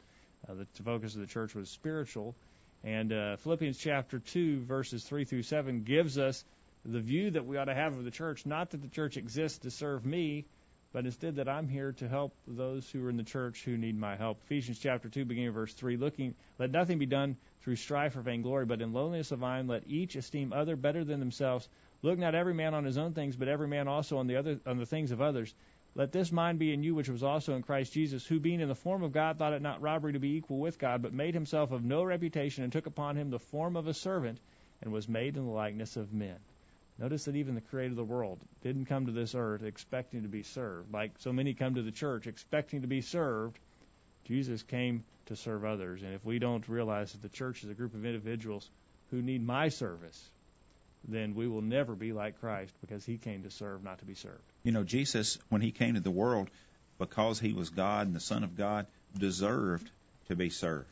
[0.48, 2.34] Uh, the focus of the church was spiritual.
[2.82, 6.44] And uh, Philippians chapter 2, verses 3 through 7, gives us
[6.84, 9.58] the view that we ought to have of the church, not that the church exists
[9.58, 10.44] to serve me,
[10.92, 13.98] but instead that I'm here to help those who are in the church who need
[13.98, 14.40] my help.
[14.44, 18.20] Ephesians chapter 2, beginning of verse 3, looking, let nothing be done through strife or
[18.20, 21.68] vainglory, but in lowliness of mind let each esteem other better than themselves.
[22.02, 24.60] Look not every man on his own things, but every man also on the other
[24.66, 25.52] on the things of others.
[25.96, 28.68] Let this mind be in you which was also in Christ Jesus, who being in
[28.68, 31.34] the form of God thought it not robbery to be equal with God, but made
[31.34, 34.38] himself of no reputation, and took upon him the form of a servant,
[34.82, 36.36] and was made in the likeness of men.
[36.98, 40.28] Notice that even the creator of the world didn't come to this earth expecting to
[40.28, 40.92] be served.
[40.92, 43.58] Like so many come to the church expecting to be served,
[44.26, 46.02] Jesus came to serve others.
[46.02, 48.68] And if we don't realize that the church is a group of individuals
[49.10, 50.30] who need my service,
[51.06, 54.14] then we will never be like Christ because he came to serve, not to be
[54.14, 54.42] served.
[54.62, 56.48] You know, Jesus, when he came to the world,
[56.98, 58.86] because he was God and the Son of God,
[59.18, 59.90] deserved
[60.28, 60.88] to be served.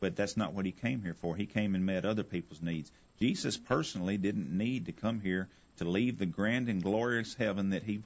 [0.00, 1.36] But that's not what he came here for.
[1.36, 2.90] He came and met other people's needs.
[3.18, 7.82] Jesus personally didn't need to come here to leave the grand and glorious heaven that
[7.82, 8.02] he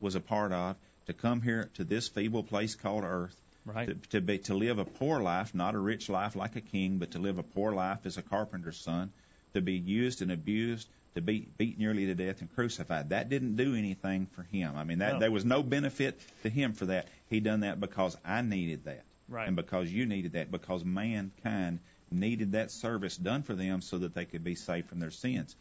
[0.00, 3.88] was a part of, to come here to this feeble place called earth, right.
[3.88, 6.98] to, to be to live a poor life, not a rich life like a king,
[6.98, 9.10] but to live a poor life as a carpenter's son,
[9.54, 13.10] to be used and abused, to be beat nearly to death and crucified.
[13.10, 14.76] That didn't do anything for him.
[14.76, 15.18] I mean, that No.
[15.18, 17.08] there was no benefit to him for that.
[17.28, 19.46] He done that because I needed that, Right.
[19.46, 21.78] and because you needed that, because mankind
[22.10, 25.54] needed that service done for them so that they could be saved from their sins.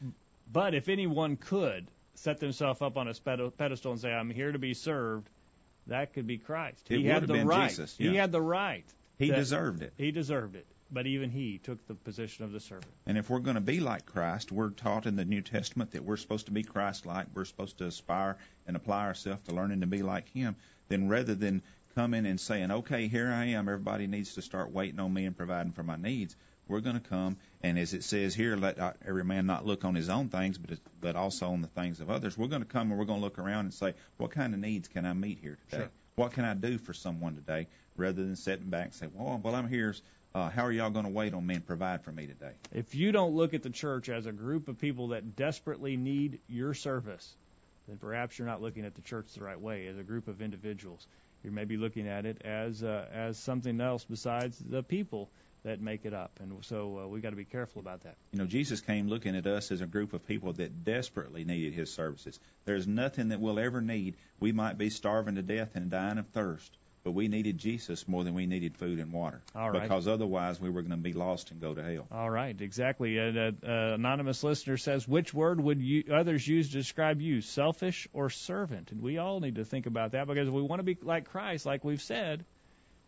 [0.52, 3.14] But if anyone could set themselves up on a
[3.52, 5.30] pedestal and say, I'm here to be served,
[5.88, 6.88] that could be Christ.
[6.90, 7.70] It he had the right.
[7.70, 8.86] Jesus, He had the right.
[9.18, 9.94] He deserved it.
[9.98, 10.66] He deserved it.
[10.92, 12.92] But even he took the position of the servant.
[13.06, 16.04] And if we're going to be like Christ, we're taught in the New Testament that
[16.04, 17.28] we're supposed to be Christ-like.
[17.36, 20.56] We're supposed to aspire and apply ourselves to learning to be like Him.
[20.88, 21.62] Then rather than
[22.00, 23.68] coming and saying, "Okay, here I am.
[23.68, 26.34] Everybody needs to start waiting on me and providing for my needs,"
[26.66, 29.96] we're going to come and, as it says here, let every man not look on
[29.96, 32.38] his own things, but but also on the things of others.
[32.38, 34.62] We're going to come and we're going to look around and say, "What kind of
[34.62, 35.84] needs can I meet here today?
[35.84, 35.92] Sure.
[36.16, 39.54] What can I do for someone today?" Rather than sitting back and say, "Well, well,
[39.54, 39.94] I'm here."
[40.34, 42.54] Uh, how are y'all going to wait on me and provide for me today?
[42.72, 46.40] If you don't look at the church as a group of people that desperately need
[46.48, 47.36] your service,
[47.88, 50.42] then perhaps you're not looking at the church the right way as a group of
[50.42, 51.08] individuals.
[51.44, 55.30] You may be looking at it as uh, as something else besides the people
[55.64, 58.16] that make it up, and so uh, we've got to be careful about that.
[58.32, 61.74] You know, Jesus came looking at us as a group of people that desperately needed
[61.74, 62.40] his services.
[62.66, 64.16] There's nothing that we'll ever need.
[64.40, 68.24] We might be starving to death and dying of thirst, but we needed Jesus more
[68.24, 69.42] than we needed food and water.
[69.56, 69.82] All right.
[69.82, 72.08] Because otherwise we were going to be lost and go to hell.
[72.12, 73.18] All right, exactly.
[73.18, 77.42] An uh, uh, anonymous listener says, which word would you, others use to describe you,
[77.42, 78.92] selfish or servant?
[78.92, 81.30] And we all need to think about that because if we want to be like
[81.30, 82.46] Christ, like we've said,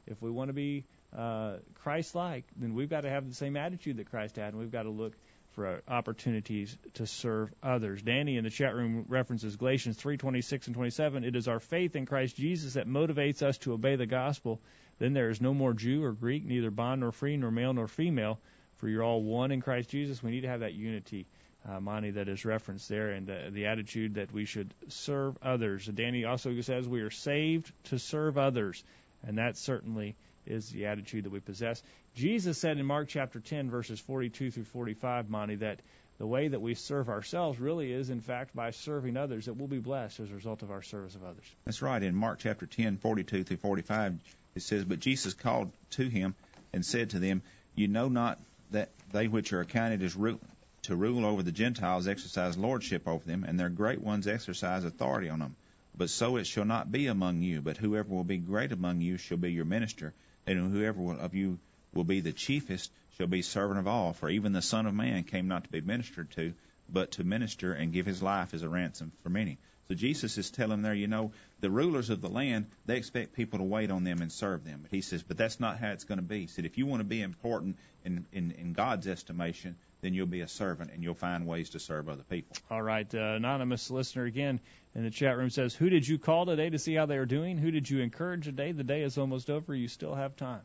[0.07, 0.85] if we want to be
[1.15, 4.71] uh, Christ-like, then we've got to have the same attitude that Christ had, and we've
[4.71, 5.13] got to look
[5.51, 8.01] for uh, opportunities to serve others.
[8.01, 11.23] Danny in the chat room references Galatians 3:26 and 27.
[11.23, 14.61] It is our faith in Christ Jesus that motivates us to obey the gospel.
[14.99, 17.87] Then there is no more Jew or Greek, neither bond nor free, nor male nor
[17.87, 18.39] female,
[18.77, 20.23] for you're all one in Christ Jesus.
[20.23, 21.27] We need to have that unity,
[21.67, 25.85] uh, Monty, that is referenced there, and the attitude that we should serve others.
[25.85, 28.83] Danny also says we are saved to serve others,
[29.23, 31.81] and that certainly is the attitude that we possess.
[32.15, 35.79] Jesus said in Mark chapter 10, verses 42 through 45, Monty, that
[36.17, 39.67] the way that we serve ourselves really is, in fact, by serving others, that we'll
[39.67, 41.45] be blessed as a result of our service of others.
[41.65, 42.03] That's right.
[42.03, 44.19] In Mark chapter 10, 42 through 45,
[44.55, 46.35] it says, But Jesus called to him
[46.73, 47.41] and said to them,
[47.75, 48.39] You know not
[48.71, 50.39] that they which are accounted as ru-
[50.83, 55.29] to rule over the Gentiles exercise lordship over them, and their great ones exercise authority
[55.29, 55.55] on them.
[55.97, 59.17] But so it shall not be among you, but whoever will be great among you
[59.17, 60.13] shall be your minister,
[60.45, 61.59] and whoever of you
[61.93, 64.13] will be the chiefest shall be servant of all.
[64.13, 66.53] For even the Son of Man came not to be ministered to,
[66.89, 69.57] but to minister and give his life as a ransom for many.
[69.87, 73.59] So Jesus is telling there, you know, the rulers of the land, they expect people
[73.59, 74.79] to wait on them and serve them.
[74.83, 76.41] But he says, but that's not how it's going to be.
[76.41, 80.27] He said, if you want to be important in, in, in God's estimation, then you'll
[80.27, 82.55] be a servant and you'll find ways to serve other people.
[82.69, 83.13] All right.
[83.13, 84.61] Uh, anonymous listener again
[84.95, 87.25] in the chat room says, Who did you call today to see how they are
[87.25, 87.57] doing?
[87.57, 88.71] Who did you encourage today?
[88.71, 89.75] The day is almost over.
[89.75, 90.61] You still have time.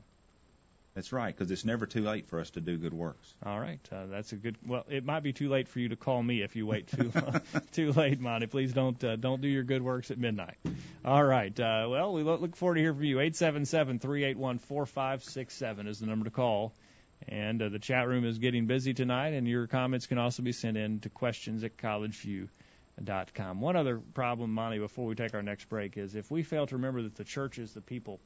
[0.97, 3.35] That's right, because it's never too late for us to do good works.
[3.45, 4.57] All right, uh, that's a good.
[4.67, 7.13] Well, it might be too late for you to call me if you wait too
[7.73, 8.47] too late, Monty.
[8.47, 10.57] Please don't uh, don't do your good works at midnight.
[11.05, 11.53] All right.
[11.61, 13.21] Uh, well, we look forward to hearing from you.
[13.21, 16.73] Eight seven seven three eight one four five six seven is the number to call.
[17.29, 20.53] And uh, the chat room is getting busy tonight, and your comments can also be
[20.53, 23.61] sent in to questions at collegeview.com.
[23.61, 26.77] One other problem, Monty, before we take our next break, is if we fail to
[26.77, 28.19] remember that the church is the people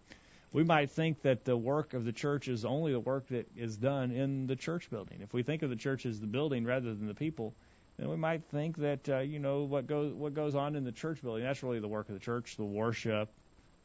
[0.53, 3.77] we might think that the work of the church is only the work that is
[3.77, 5.21] done in the church building.
[5.21, 7.55] If we think of the church as the building rather than the people,
[7.99, 10.93] then we might think that uh, you know what goes what goes on in the
[10.93, 11.45] church building.
[11.45, 13.29] That's really the work of the church: the worship,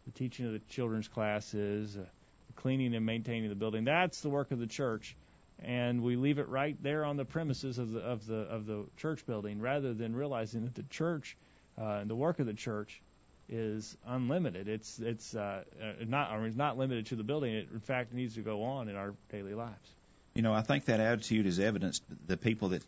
[0.06, 2.02] the teaching of the children's classes, uh,
[2.48, 3.84] the cleaning and maintaining the building.
[3.84, 5.16] That's the work of the church,
[5.60, 8.86] and we leave it right there on the premises of the of the of the
[8.98, 11.38] church building, rather than realizing that the church
[11.78, 13.02] uh, and the work of the church
[13.50, 14.68] is unlimited.
[14.68, 17.54] It's it's uh, uh, not it's not limited to the building.
[17.54, 19.96] It in fact needs to go on in our daily lives.
[20.34, 22.84] You know, I think that attitude is evidenced the people that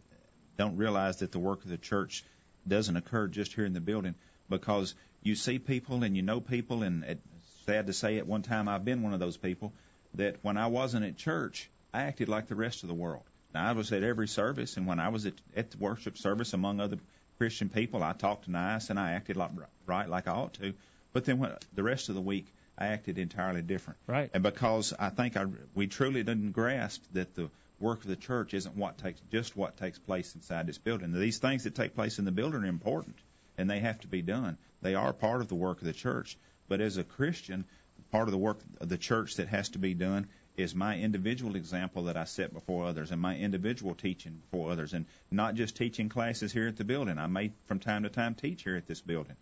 [0.57, 2.23] don't realize that the work of the church
[2.67, 4.15] doesn't occur just here in the building
[4.49, 7.21] because you see people and you know people and it's
[7.65, 9.73] sad to say at one time I've been one of those people
[10.15, 13.23] that when I wasn't at church I acted like the rest of the world.
[13.53, 16.53] Now I was at every service and when I was at, at the worship service
[16.53, 16.97] among other
[17.37, 18.03] Christian people.
[18.03, 19.51] I talked nice and I acted like
[19.85, 20.73] right like I ought to.
[21.13, 23.99] But then when, the rest of the week, I acted entirely different.
[24.05, 24.29] Right.
[24.33, 28.53] And because I think I, we truly didn't grasp that the work of the church
[28.53, 31.11] isn't what takes just what takes place inside this building.
[31.11, 33.15] These things that take place in the building are important
[33.57, 34.57] and they have to be done.
[34.81, 36.37] They are part of the work of the church.
[36.67, 37.65] But as a Christian,
[38.11, 40.27] part of the work of the church that has to be done
[40.57, 44.93] is my individual example that I set before others and my individual teaching before others
[44.93, 47.19] and not just teaching classes here at the building.
[47.19, 49.35] I may from time to time teach here at this building,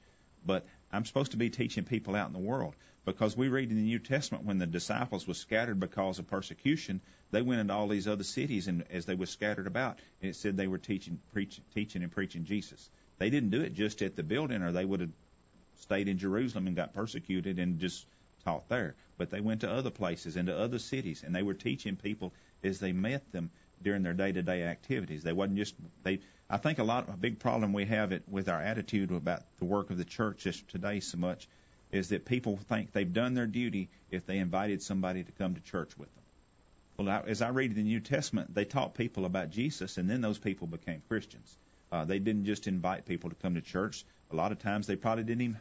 [0.46, 3.78] but I'm supposed to be teaching people out in the world because we read in
[3.78, 7.00] the New Testament when the disciples were scattered because of persecution,
[7.32, 10.58] they went into all these other cities and as they were scattered about, it said
[10.58, 12.90] they were teaching, preaching, teaching and preaching Jesus.
[13.20, 15.12] They didn't do it just at the building or they would have
[15.80, 18.06] stayed in Jerusalem and got persecuted and just
[18.44, 21.96] taught there, but they went to other places, into other cities, and they were teaching
[21.96, 23.52] people as they met them
[23.82, 25.24] during their day-to-day activities.
[25.24, 26.20] They wasn't just they.
[26.50, 29.66] I think a lot a big problem we have it with our attitude about the
[29.66, 31.48] work of the church just today so much
[31.92, 35.62] is that people think they've done their duty if they invited somebody to come to
[35.62, 36.24] church with them.
[36.98, 40.38] Well, as I read the New Testament, they taught people about Jesus, and then those
[40.38, 41.58] people became Christians.
[41.92, 44.06] Uh, they didn't just invite people to come to church.
[44.32, 45.58] A lot of times they probably didn't even,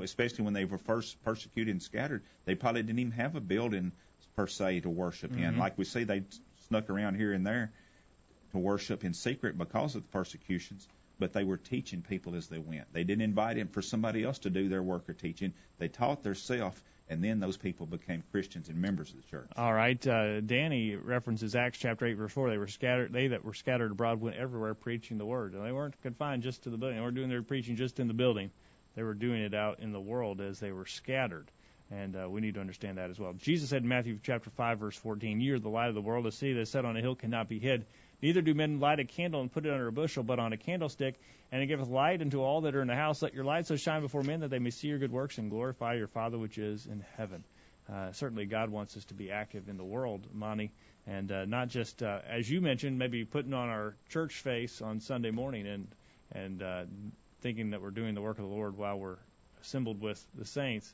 [0.00, 3.92] especially when they were first persecuted and scattered, they probably didn't even have a building
[4.36, 5.44] per se to worship mm-hmm.
[5.44, 5.58] in.
[5.58, 6.22] Like we see, they
[6.68, 7.72] snuck around here and there
[8.52, 10.88] to worship in secret because of the persecutions,
[11.18, 12.92] but they were teaching people as they went.
[12.92, 15.52] They didn't invite him for somebody else to do their work or teaching.
[15.78, 19.48] They taught themselves, and then those people became Christians and members of the church.
[19.56, 22.48] All right, uh, Danny references Acts chapter eight verse four.
[22.48, 23.12] They were scattered.
[23.12, 25.54] They that were scattered abroad went everywhere preaching the word.
[25.54, 26.96] And they weren't confined just to the building.
[26.96, 28.50] They weren't doing their preaching just in the building.
[28.94, 31.50] They were doing it out in the world as they were scattered.
[31.90, 33.34] And uh, we need to understand that as well.
[33.34, 36.26] Jesus said in Matthew chapter 5 verse 14, "You are the light of the world.
[36.26, 37.84] A city that is set on a hill cannot be hid.
[38.22, 40.56] Neither do men light a candle and put it under a bushel, but on a
[40.56, 41.16] candlestick,
[41.50, 43.20] and it giveth light unto all that are in the house.
[43.20, 45.50] Let your light so shine before men that they may see your good works and
[45.50, 47.44] glorify your Father which is in heaven.
[47.92, 50.70] uh, certainly God wants us to be active in the world, Monty,
[51.06, 55.00] and uh, not just uh, as you mentioned, maybe putting on our church face on
[55.00, 55.88] Sunday morning and
[56.30, 56.84] and uh,
[57.42, 59.18] thinking that we're doing the work of the Lord while we're
[59.60, 60.92] assembled with the saints.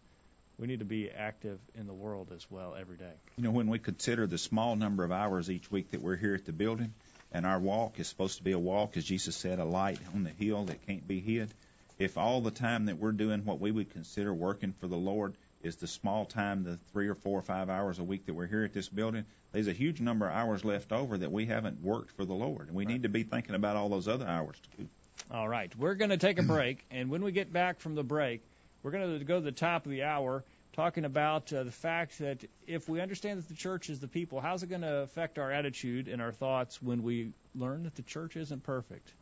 [0.58, 3.12] We need to be active in the world as well every day.
[3.36, 6.34] You know, when we consider the small number of hours each week that we're here
[6.34, 6.94] at the building,
[7.30, 10.24] and our walk is supposed to be a walk, as Jesus said, a light on
[10.24, 11.52] the hill that can't be hid.
[11.98, 15.34] If all the time that we're doing what we would consider working for the Lord
[15.62, 18.46] is the small time, the three or four or five hours a week that we're
[18.46, 21.82] here at this building, there's a huge number of hours left over that we haven't
[21.82, 22.68] worked for the Lord.
[22.68, 22.94] And we right.
[22.94, 24.88] need to be thinking about all those other hours too.
[25.30, 25.74] All right.
[25.76, 28.42] We're going to take a break, and when we get back from the break,
[28.82, 32.18] we're going to go to the top of the hour talking about uh, the fact
[32.20, 35.38] that if we understand that the church is the people, how's it going to affect
[35.38, 39.12] our attitude and our thoughts when we learn that the church isn't perfect?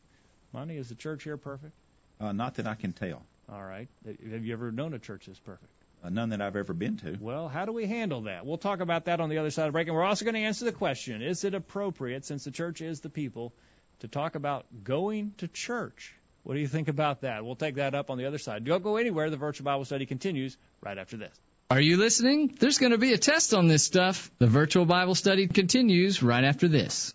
[0.52, 1.72] Monty, is the church here perfect?
[2.20, 3.22] Uh, not that I can tell.
[3.50, 3.88] All right.
[4.04, 5.70] Have you ever known a church that's perfect?
[6.04, 7.16] Uh, none that I've ever been to.
[7.20, 8.46] Well, how do we handle that?
[8.46, 9.88] We'll talk about that on the other side of the break.
[9.88, 13.00] And we're also going to answer the question Is it appropriate, since the church is
[13.00, 13.52] the people,
[14.00, 16.14] to talk about going to church?
[16.42, 17.44] What do you think about that?
[17.44, 18.64] We'll take that up on the other side.
[18.64, 19.30] Don't go anywhere.
[19.30, 21.34] The virtual Bible study continues right after this.
[21.68, 22.54] Are you listening?
[22.60, 24.30] There's going to be a test on this stuff.
[24.38, 27.12] The virtual Bible study continues right after this.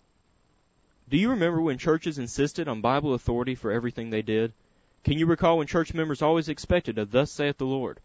[1.08, 4.52] Do you remember when churches insisted on Bible authority for everything they did?
[5.04, 8.00] Can you recall when church members always expected a thus saith the Lord?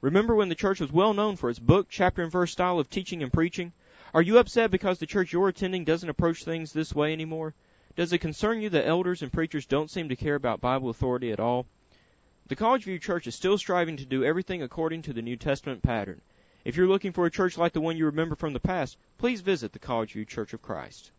[0.00, 2.90] Remember when the church was well known for its book, chapter, and verse style of
[2.90, 3.72] teaching and preaching?
[4.12, 7.54] Are you upset because the church you're attending doesn't approach things this way anymore?
[7.96, 11.30] Does it concern you that elders and preachers don't seem to care about Bible authority
[11.30, 11.66] at all?
[12.48, 15.80] The College View Church is still striving to do everything according to the New Testament
[15.80, 16.20] pattern.
[16.64, 19.42] If you're looking for a church like the one you remember from the past, please
[19.42, 21.12] visit the College View Church of Christ.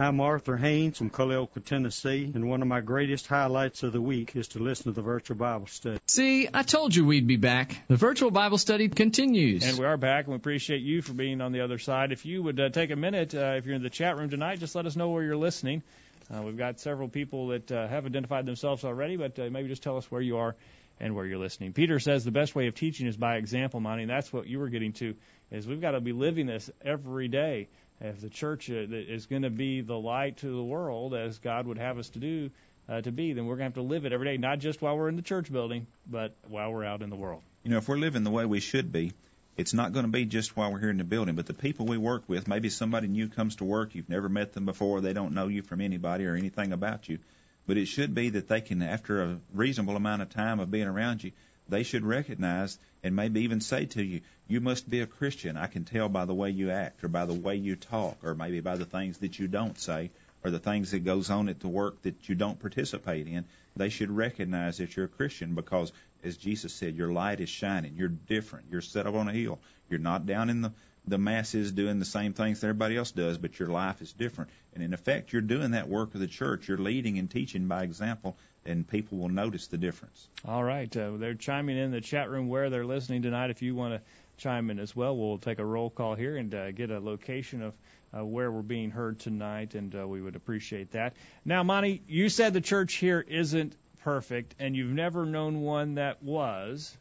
[0.00, 4.34] I'm Arthur Haynes from Culleoka, Tennessee, and one of my greatest highlights of the week
[4.34, 5.98] is to listen to the virtual Bible study.
[6.06, 7.76] See, I told you we'd be back.
[7.86, 9.62] The virtual Bible study continues.
[9.62, 12.12] And we are back, and we appreciate you for being on the other side.
[12.12, 14.58] If you would uh, take a minute, uh, if you're in the chat room tonight,
[14.58, 15.82] just let us know where you're listening.
[16.34, 19.82] Uh, we've got several people that uh, have identified themselves already, but uh, maybe just
[19.82, 20.56] tell us where you are
[20.98, 21.74] and where you're listening.
[21.74, 24.60] Peter says the best way of teaching is by example, Monty, and that's what you
[24.60, 25.14] were getting to.
[25.50, 27.68] Is we've got to be living this every day.
[28.00, 31.78] If the church is going to be the light to the world, as God would
[31.78, 32.50] have us to do,
[32.88, 34.80] uh, to be, then we're going to have to live it every day, not just
[34.80, 37.42] while we're in the church building, but while we're out in the world.
[37.62, 39.12] You know, if we're living the way we should be,
[39.56, 41.84] it's not going to be just while we're here in the building, but the people
[41.84, 45.12] we work with, maybe somebody new comes to work, you've never met them before, they
[45.12, 47.18] don't know you from anybody or anything about you.
[47.66, 50.88] But it should be that they can, after a reasonable amount of time of being
[50.88, 51.32] around you,
[51.70, 55.56] they should recognize and maybe even say to you, you must be a Christian.
[55.56, 58.34] I can tell by the way you act or by the way you talk or
[58.34, 60.10] maybe by the things that you don't say
[60.44, 63.44] or the things that goes on at the work that you don't participate in.
[63.76, 65.92] They should recognize that you're a Christian because
[66.22, 67.94] as Jesus said, your light is shining.
[67.96, 68.66] You're different.
[68.70, 69.58] You're set up on a hill.
[69.88, 70.72] You're not down in the
[71.06, 74.50] the masses doing the same things that everybody else does, but your life is different.
[74.74, 76.68] And in effect, you're doing that work of the church.
[76.68, 80.28] You're leading and teaching by example, and people will notice the difference.
[80.46, 80.94] All right.
[80.94, 83.50] Uh, they're chiming in the chat room where they're listening tonight.
[83.50, 84.00] If you want to
[84.36, 87.62] chime in as well, we'll take a roll call here and uh, get a location
[87.62, 87.74] of
[88.16, 91.14] uh, where we're being heard tonight, and uh, we would appreciate that.
[91.44, 96.22] Now, Monty, you said the church here isn't perfect, and you've never known one that
[96.22, 96.96] was.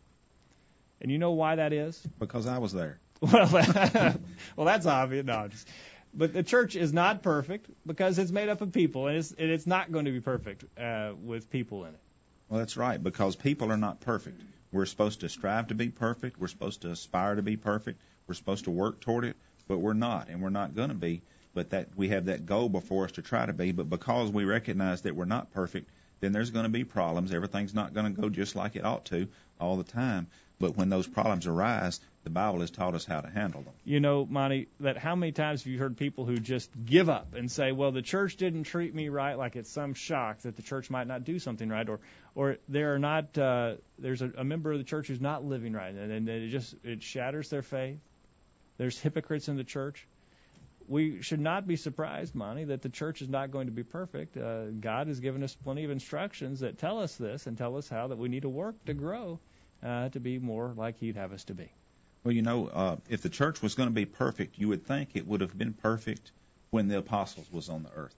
[1.02, 2.02] And you know why that is?
[2.20, 3.00] Because I was there.
[3.22, 3.50] Well,
[4.56, 5.26] well, that's obvious.
[5.26, 5.68] No, just,
[6.14, 9.50] but the church is not perfect because it's made up of people, and it's, and
[9.50, 12.00] it's not going to be perfect uh, with people in it.
[12.50, 14.42] Well, that's right, because people are not perfect.
[14.72, 16.40] We're supposed to strive to be perfect.
[16.40, 18.02] We're supposed to aspire to be perfect.
[18.28, 19.36] We're supposed to work toward it,
[19.68, 21.22] but we're not, and we're not going to be.
[21.54, 23.72] But that we have that goal before us to try to be.
[23.72, 25.90] But because we recognize that we're not perfect,
[26.20, 27.34] then there's going to be problems.
[27.34, 29.28] Everything's not going to go just like it ought to
[29.60, 30.28] all the time.
[30.60, 33.74] But when those problems arise, the Bible has taught us how to handle them.
[33.86, 37.34] You know, Monty, that how many times have you heard people who just give up
[37.34, 40.62] and say, "Well, the church didn't treat me right," like it's some shock that the
[40.62, 42.00] church might not do something right, or
[42.36, 45.74] or there are not uh, there's a, a member of the church who's not living
[45.74, 48.00] right, and, and it just it shatters their faith.
[48.78, 50.08] There's hypocrites in the church
[50.90, 54.36] we should not be surprised, Monty, that the church is not going to be perfect.
[54.36, 57.88] Uh, God has given us plenty of instructions that tell us this and tell us
[57.88, 59.40] how that we need to work to grow
[59.84, 61.72] uh, to be more like He'd have us to be.
[62.24, 65.16] Well, you know, uh, if the church was going to be perfect, you would think
[65.16, 66.32] it would have been perfect
[66.70, 68.16] when the apostles was on the earth,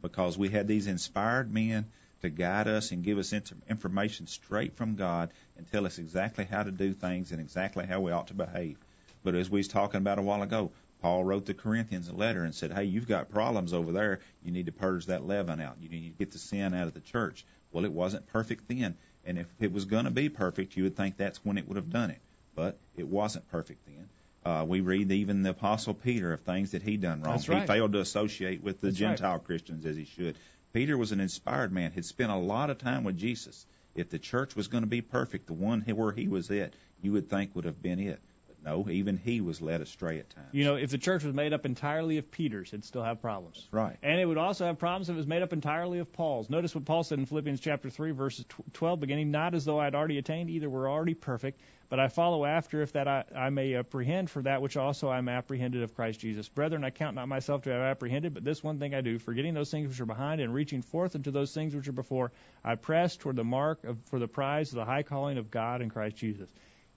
[0.00, 1.86] because we had these inspired men
[2.22, 3.34] to guide us and give us
[3.68, 8.00] information straight from God and tell us exactly how to do things and exactly how
[8.00, 8.78] we ought to behave.
[9.24, 10.70] But as we was talking about a while ago,
[11.02, 14.20] Paul wrote the Corinthians a letter and said, Hey, you've got problems over there.
[14.44, 15.76] You need to purge that leaven out.
[15.80, 17.44] You need to get the sin out of the church.
[17.72, 18.96] Well, it wasn't perfect then.
[19.24, 21.76] And if it was going to be perfect, you would think that's when it would
[21.76, 22.20] have done it.
[22.56, 24.08] But it wasn't perfect then.
[24.44, 27.40] Uh, we read even the Apostle Peter of things that he done wrong.
[27.46, 27.60] Right.
[27.60, 29.08] He failed to associate with the That's right.
[29.10, 30.36] Gentile Christians as he should.
[30.72, 31.92] Peter was an inspired man.
[31.92, 33.66] Had spent a lot of time with Jesus.
[33.94, 37.12] If the church was going to be perfect, the one where he was at, you
[37.12, 38.20] would think would have been it.
[38.66, 40.48] No, even he was led astray at times.
[40.50, 43.68] You know, if the church was made up entirely of Peters, it'd still have problems.
[43.70, 43.96] Right.
[44.02, 46.50] And it would also have problems if it was made up entirely of Paul's.
[46.50, 49.84] Notice what Paul said in Philippians chapter 3, verses 12, beginning, Not as though I
[49.84, 53.50] had already attained, either were already perfect, but I follow after, if that I, I
[53.50, 56.48] may apprehend for that which also I am apprehended of Christ Jesus.
[56.48, 59.54] Brethren, I count not myself to have apprehended, but this one thing I do, forgetting
[59.54, 62.32] those things which are behind and reaching forth unto those things which are before,
[62.64, 65.82] I press toward the mark of, for the prize of the high calling of God
[65.82, 66.50] in Christ Jesus.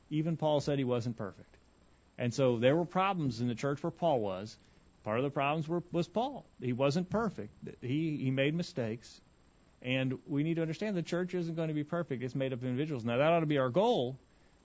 [0.10, 1.59] Even Paul said he wasn't perfect.
[2.20, 4.58] And so there were problems in the church where Paul was.
[5.06, 6.46] Part of the problems were, was Paul.
[6.62, 7.54] He wasn't perfect.
[7.82, 9.22] He he made mistakes,
[9.82, 12.22] and we need to understand the church isn't going to be perfect.
[12.22, 13.06] It's made up of individuals.
[13.06, 14.20] Now that ought to be our goal,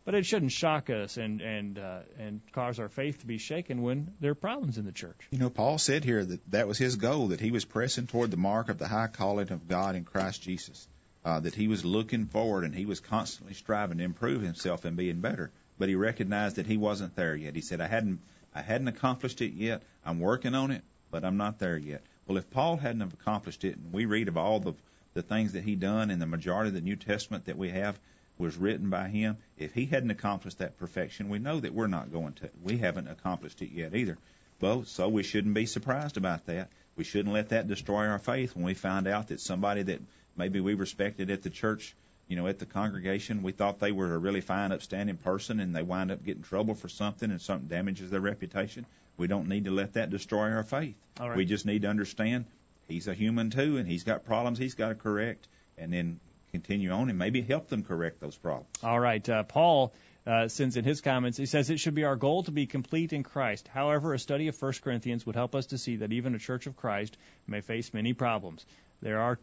[0.04, 3.82] but it shouldn't shock us and and uh, and cause our faith to be shaken
[3.82, 5.28] when there are problems in the church.
[5.30, 8.32] You know, Paul said here that that was his goal, that he was pressing toward
[8.32, 10.88] the mark of the high calling of God in Christ Jesus,
[11.24, 14.96] uh, that he was looking forward and he was constantly striving to improve himself and
[14.96, 15.52] being better.
[15.78, 17.54] But he recognized that he wasn't there yet.
[17.54, 18.20] He said, I hadn't,
[18.54, 19.82] I hadn't accomplished it yet.
[20.04, 22.02] I'm working on it, but I'm not there yet.
[22.26, 24.74] Well, if Paul hadn't have accomplished it, and we read of all the
[25.14, 27.98] the things that he done, and the majority of the New Testament that we have
[28.36, 32.12] was written by him, if he hadn't accomplished that perfection, we know that we're not
[32.12, 32.50] going to.
[32.62, 34.18] We haven't accomplished it yet either.
[34.60, 36.68] Well, so we shouldn't be surprised about that.
[36.96, 40.00] We shouldn't let that destroy our faith when we find out that somebody that
[40.36, 41.94] maybe we respected at the church,
[42.28, 45.74] you know, at the congregation, we thought they were a really fine, upstanding person, and
[45.74, 48.86] they wind up getting trouble for something, and something damages their reputation.
[49.16, 50.96] We don't need to let that destroy our faith.
[51.20, 51.36] Right.
[51.36, 52.46] We just need to understand
[52.88, 55.46] he's a human too, and he's got problems he's got to correct,
[55.78, 56.20] and then
[56.50, 58.68] continue on and maybe help them correct those problems.
[58.82, 59.28] All right.
[59.28, 59.92] Uh, Paul
[60.26, 63.12] uh, sends in his comments, he says, It should be our goal to be complete
[63.12, 63.68] in Christ.
[63.68, 66.66] However, a study of 1 Corinthians would help us to see that even a church
[66.66, 67.16] of Christ
[67.46, 68.64] may face many problems.
[69.02, 69.38] There are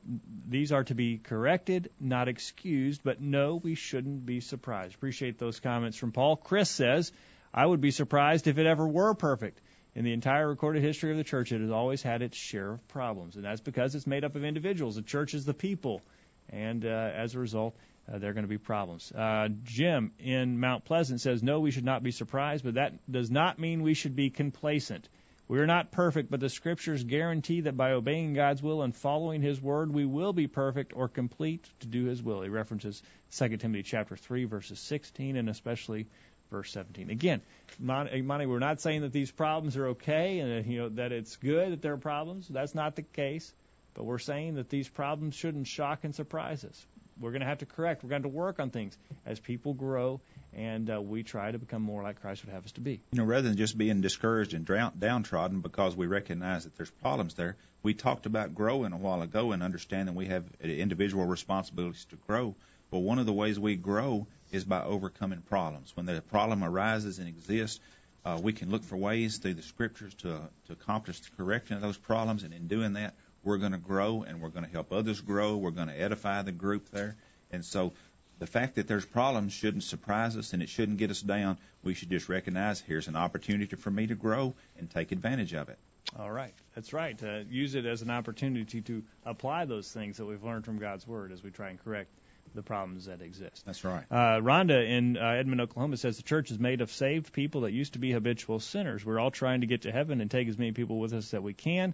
[0.47, 4.95] these are to be corrected, not excused, but no, we shouldn't be surprised.
[4.95, 6.35] Appreciate those comments from Paul.
[6.35, 7.11] Chris says,
[7.53, 9.61] I would be surprised if it ever were perfect.
[9.93, 12.87] In the entire recorded history of the church, it has always had its share of
[12.87, 14.95] problems, and that's because it's made up of individuals.
[14.95, 16.01] The church is the people,
[16.49, 17.75] and uh, as a result,
[18.11, 19.11] uh, there are going to be problems.
[19.11, 23.29] Uh, Jim in Mount Pleasant says, No, we should not be surprised, but that does
[23.29, 25.09] not mean we should be complacent.
[25.51, 29.41] We are not perfect, but the scriptures guarantee that by obeying God's will and following
[29.41, 32.41] His word, we will be perfect or complete to do His will.
[32.41, 36.07] He references 2 Timothy chapter 3, verses 16, and especially
[36.51, 37.09] verse 17.
[37.09, 37.41] Again,
[37.79, 41.11] Mon- eh, Monty, we're not saying that these problems are okay and you know that
[41.11, 42.47] it's good that there are problems.
[42.47, 43.53] That's not the case.
[43.93, 46.85] But we're saying that these problems shouldn't shock and surprise us.
[47.19, 48.03] We're going to have to correct.
[48.05, 50.21] We're going to work on things as people grow
[50.53, 53.01] and uh, we try to become more like Christ would have us to be.
[53.11, 56.91] You know, rather than just being discouraged and drown- downtrodden because we recognize that there's
[56.91, 62.05] problems there, we talked about growing a while ago and understanding we have individual responsibilities
[62.05, 62.55] to grow.
[62.91, 65.95] Well, one of the ways we grow is by overcoming problems.
[65.95, 67.79] When the problem arises and exists,
[68.23, 71.81] uh, we can look for ways through the scriptures to to accomplish the correction of
[71.81, 74.91] those problems, and in doing that, we're going to grow and we're going to help
[74.91, 75.57] others grow.
[75.57, 77.15] We're going to edify the group there,
[77.49, 77.93] and so
[78.41, 81.59] the fact that there's problems shouldn't surprise us and it shouldn't get us down.
[81.83, 85.69] We should just recognize here's an opportunity for me to grow and take advantage of
[85.69, 85.77] it.
[86.17, 87.21] All right, that's right.
[87.21, 91.07] Uh, use it as an opportunity to apply those things that we've learned from God's
[91.07, 92.09] Word as we try and correct
[92.55, 93.63] the problems that exist.
[93.63, 94.05] That's right.
[94.09, 97.73] Uh, Rhonda in uh, Edmond, Oklahoma says the church is made of saved people that
[97.73, 99.05] used to be habitual sinners.
[99.05, 101.43] We're all trying to get to heaven and take as many people with us that
[101.43, 101.93] we can.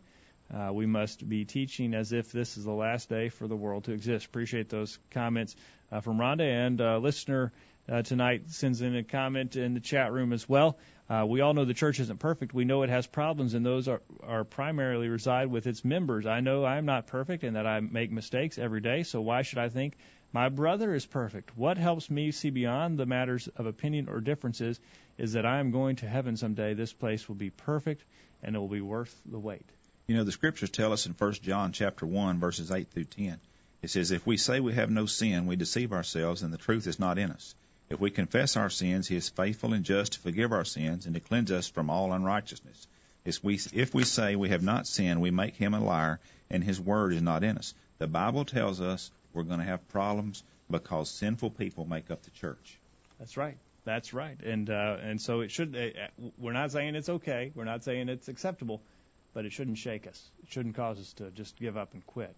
[0.54, 3.84] Uh, we must be teaching as if this is the last day for the world
[3.84, 4.26] to exist.
[4.26, 5.58] Appreciate those comments
[5.92, 7.52] uh, from Rhonda and uh, listener
[7.90, 10.78] uh, tonight sends in a comment in the chat room as well.
[11.10, 12.54] Uh, we all know the church isn't perfect.
[12.54, 16.26] We know it has problems, and those are, are primarily reside with its members.
[16.26, 19.60] I know I'm not perfect and that I make mistakes every day, so why should
[19.60, 19.96] I think
[20.34, 21.58] my brother is perfect?
[21.58, 24.82] What helps me see beyond the matters of opinion or differences
[25.18, 26.74] is that I am going to heaven someday.
[26.74, 28.04] This place will be perfect,
[28.44, 29.66] and it will be worth the wait.
[30.08, 33.40] You know, the scriptures tell us in 1 John chapter 1 verses 8 through 10.
[33.82, 36.88] It says, "If we say we have no sin, we deceive ourselves and the truth
[36.88, 37.54] is not in us.
[37.90, 41.14] If we confess our sins, he is faithful and just to forgive our sins and
[41.14, 42.88] to cleanse us from all unrighteousness.
[43.24, 43.58] If we,
[44.04, 46.20] say we have not sinned, we make him a liar
[46.50, 49.88] and his word is not in us." The Bible tells us we're going to have
[49.90, 52.80] problems because sinful people make up the church.
[53.20, 53.58] That's right.
[53.86, 54.40] That's right.
[54.44, 55.76] And uh, and so it should.
[55.76, 57.52] Uh, we're not saying it's okay.
[57.56, 58.82] We're not saying it's acceptable,
[59.34, 60.30] but it shouldn't shake us.
[60.44, 62.36] It shouldn't cause us to just give up and quit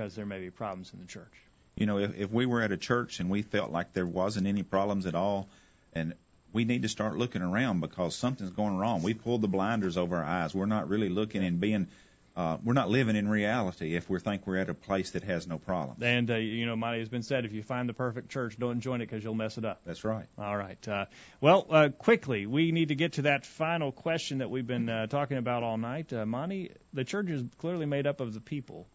[0.00, 1.32] because there may be problems in the church.
[1.76, 4.46] You know, if, if we were at a church and we felt like there wasn't
[4.46, 5.50] any problems at all,
[5.92, 6.14] and
[6.54, 9.02] we need to start looking around because something's going wrong.
[9.02, 10.54] We pulled the blinders over our eyes.
[10.54, 11.88] We're not really looking and being
[12.34, 15.46] uh, we're not living in reality if we think we're at a place that has
[15.46, 15.96] no problem.
[16.00, 18.80] And uh, you know, Monty has been said, if you find the perfect church, don't
[18.80, 19.82] join it because you'll mess it up.
[19.84, 20.26] That's right.
[20.38, 20.88] All right.
[20.88, 21.06] Uh,
[21.42, 25.08] well, uh, quickly, we need to get to that final question that we've been uh,
[25.08, 26.12] talking about all night.
[26.12, 28.86] Uh, Monty, the church is clearly made up of the people.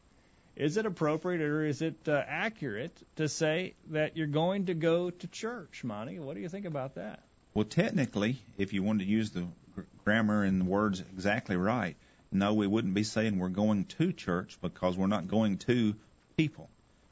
[0.55, 5.09] Is it appropriate or is it uh, accurate to say that you're going to go
[5.09, 6.19] to church, Monty?
[6.19, 7.19] What do you think about that?
[7.53, 9.47] Well, technically, if you wanted to use the
[10.03, 11.95] grammar and the words exactly right,
[12.31, 15.95] no, we wouldn't be saying we're going to church because we're not going to
[16.37, 16.69] people.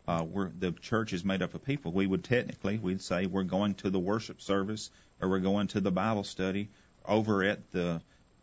[0.07, 1.91] Uh, we're, the church is made up of people.
[1.91, 4.89] We would technically, we'd say we're going to the worship service
[5.21, 6.69] or we're going to the Bible study
[7.05, 8.01] over at the,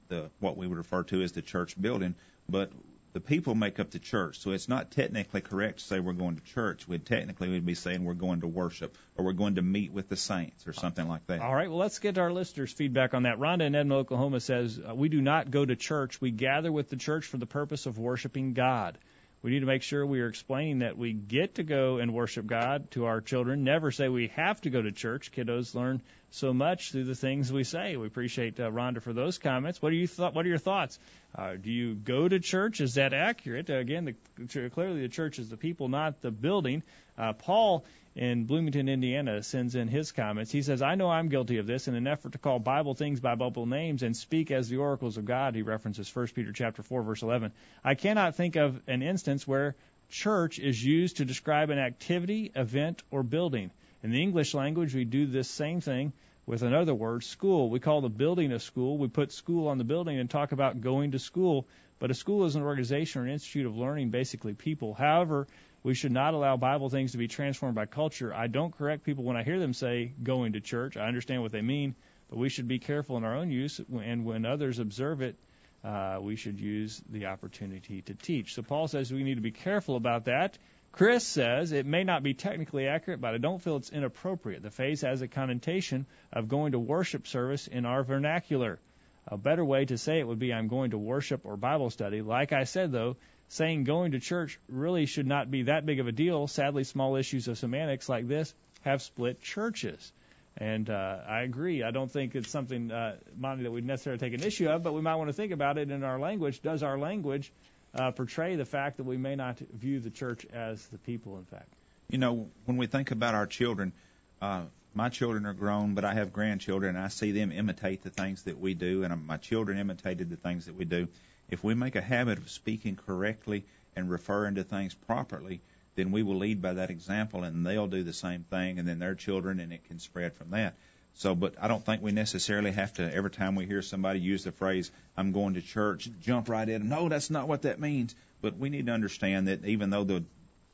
[0.08, 2.14] the what we would refer to as the church building.
[2.48, 2.70] But
[3.12, 4.38] the people make up the church.
[4.38, 6.86] So it's not technically correct to say we're going to church.
[6.86, 10.08] We'd technically we'd be saying we're going to worship or we're going to meet with
[10.08, 11.40] the saints or something like that.
[11.40, 11.68] All right.
[11.68, 13.38] Well, let's get our listeners' feedback on that.
[13.38, 16.20] Rhonda in Edmond, Oklahoma says we do not go to church.
[16.20, 18.98] We gather with the church for the purpose of worshiping God.
[19.42, 22.46] We need to make sure we are explaining that we get to go and worship
[22.46, 23.64] God to our children.
[23.64, 25.32] Never say we have to go to church.
[25.32, 27.96] Kiddos learn so much through the things we say.
[27.96, 29.80] We appreciate uh, Rhonda for those comments.
[29.80, 30.98] What are you th- What are your thoughts?
[31.34, 32.80] Uh, do you go to church?
[32.80, 33.70] Is that accurate?
[33.70, 36.82] Uh, again, the, clearly the church is the people, not the building.
[37.16, 37.84] Uh, Paul
[38.16, 40.50] in Bloomington, Indiana, sends in his comments.
[40.50, 43.20] He says, I know I'm guilty of this in an effort to call Bible things
[43.20, 45.54] by Bible names and speak as the oracles of God.
[45.54, 47.52] He references 1 Peter chapter 4, verse 11.
[47.84, 49.76] I cannot think of an instance where
[50.10, 53.70] church is used to describe an activity, event, or building.
[54.02, 56.12] In the English language, we do this same thing
[56.46, 57.70] with another word, school.
[57.70, 58.98] We call the building a school.
[58.98, 61.68] We put school on the building and talk about going to school.
[62.00, 64.94] But a school is an organization or an institute of learning, basically people.
[64.94, 65.46] However,
[65.82, 68.34] we should not allow Bible things to be transformed by culture.
[68.34, 70.96] I don't correct people when I hear them say going to church.
[70.96, 71.94] I understand what they mean,
[72.28, 75.36] but we should be careful in our own use, and when others observe it,
[75.82, 78.54] uh, we should use the opportunity to teach.
[78.54, 80.58] So Paul says we need to be careful about that.
[80.92, 84.62] Chris says it may not be technically accurate, but I don't feel it's inappropriate.
[84.62, 88.80] The phrase has a connotation of going to worship service in our vernacular.
[89.26, 92.22] A better way to say it would be I'm going to worship or Bible study.
[92.22, 93.16] Like I said, though,
[93.50, 96.46] saying going to church really should not be that big of a deal.
[96.46, 100.12] Sadly, small issues of semantics like this have split churches.
[100.56, 101.82] And uh, I agree.
[101.82, 104.94] I don't think it's something, uh, Monty, that we'd necessarily take an issue of, but
[104.94, 106.62] we might want to think about it in our language.
[106.62, 107.52] Does our language
[107.92, 111.44] uh, portray the fact that we may not view the church as the people, in
[111.44, 111.72] fact?
[112.08, 113.92] You know, when we think about our children,
[114.40, 114.62] uh,
[114.94, 118.44] my children are grown, but I have grandchildren, and I see them imitate the things
[118.44, 121.08] that we do, and my children imitated the things that we do.
[121.50, 123.64] If we make a habit of speaking correctly
[123.96, 125.60] and referring to things properly,
[125.96, 128.98] then we will lead by that example and they'll do the same thing and then
[128.98, 130.74] their children and it can spread from that.
[131.14, 134.44] So, but I don't think we necessarily have to, every time we hear somebody use
[134.44, 136.88] the phrase, I'm going to church, jump right in.
[136.88, 138.14] No, that's not what that means.
[138.40, 140.24] But we need to understand that even though the,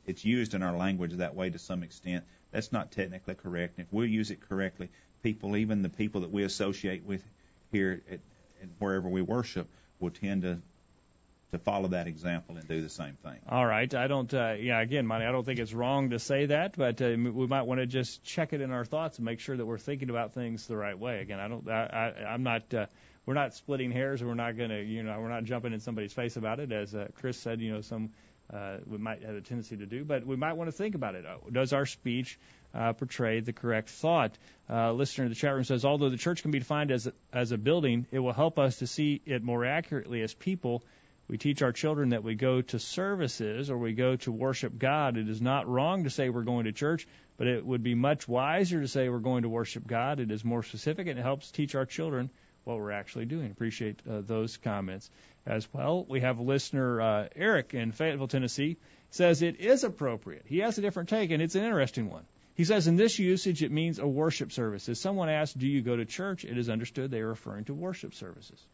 [0.05, 3.79] it's used in our language that way to some extent, that's not technically correct.
[3.79, 4.89] If we use it correctly,
[5.23, 7.23] people, even the people that we associate with
[7.71, 8.19] here at,
[8.61, 9.67] at wherever we worship,
[9.99, 10.59] will tend to
[11.51, 13.37] to follow that example and do the same thing.
[13.47, 13.93] All right.
[13.93, 14.31] I don't.
[14.33, 14.81] Uh, yeah.
[14.81, 17.79] Again, Monty, I don't think it's wrong to say that, but uh, we might want
[17.79, 20.67] to just check it in our thoughts and make sure that we're thinking about things
[20.67, 21.21] the right way.
[21.21, 21.69] Again, I don't.
[21.69, 22.73] I, I, I'm not.
[22.73, 22.87] Uh,
[23.25, 24.83] we're not splitting hairs, we're not going to.
[24.83, 27.61] You know, we're not jumping in somebody's face about it, as uh, Chris said.
[27.61, 28.11] You know, some
[28.53, 31.15] uh, we might have a tendency to do, but we might want to think about
[31.15, 31.25] it.
[31.25, 32.39] Uh, does our speech
[32.73, 34.37] uh, portray the correct thought?
[34.69, 37.13] Uh, listener in the chat room says, although the church can be defined as a,
[37.33, 40.83] as a building, it will help us to see it more accurately as people.
[41.27, 45.17] We teach our children that we go to services or we go to worship God.
[45.17, 48.29] It is not wrong to say we're going to church, but it would be much
[48.29, 50.21] wiser to say we're going to worship God.
[50.21, 52.29] It is more specific and it helps teach our children
[52.63, 53.51] what we're actually doing.
[53.51, 55.09] Appreciate uh, those comments
[55.47, 56.05] as well.
[56.07, 58.77] We have listener, uh, Eric in Fayetteville, Tennessee,
[59.09, 60.43] says it is appropriate.
[60.45, 62.25] He has a different take, and it's an interesting one.
[62.55, 64.89] He says in this usage it means a worship service.
[64.89, 67.73] If someone asks, "Do you go to church?" it is understood they are referring to
[67.73, 68.65] worship services.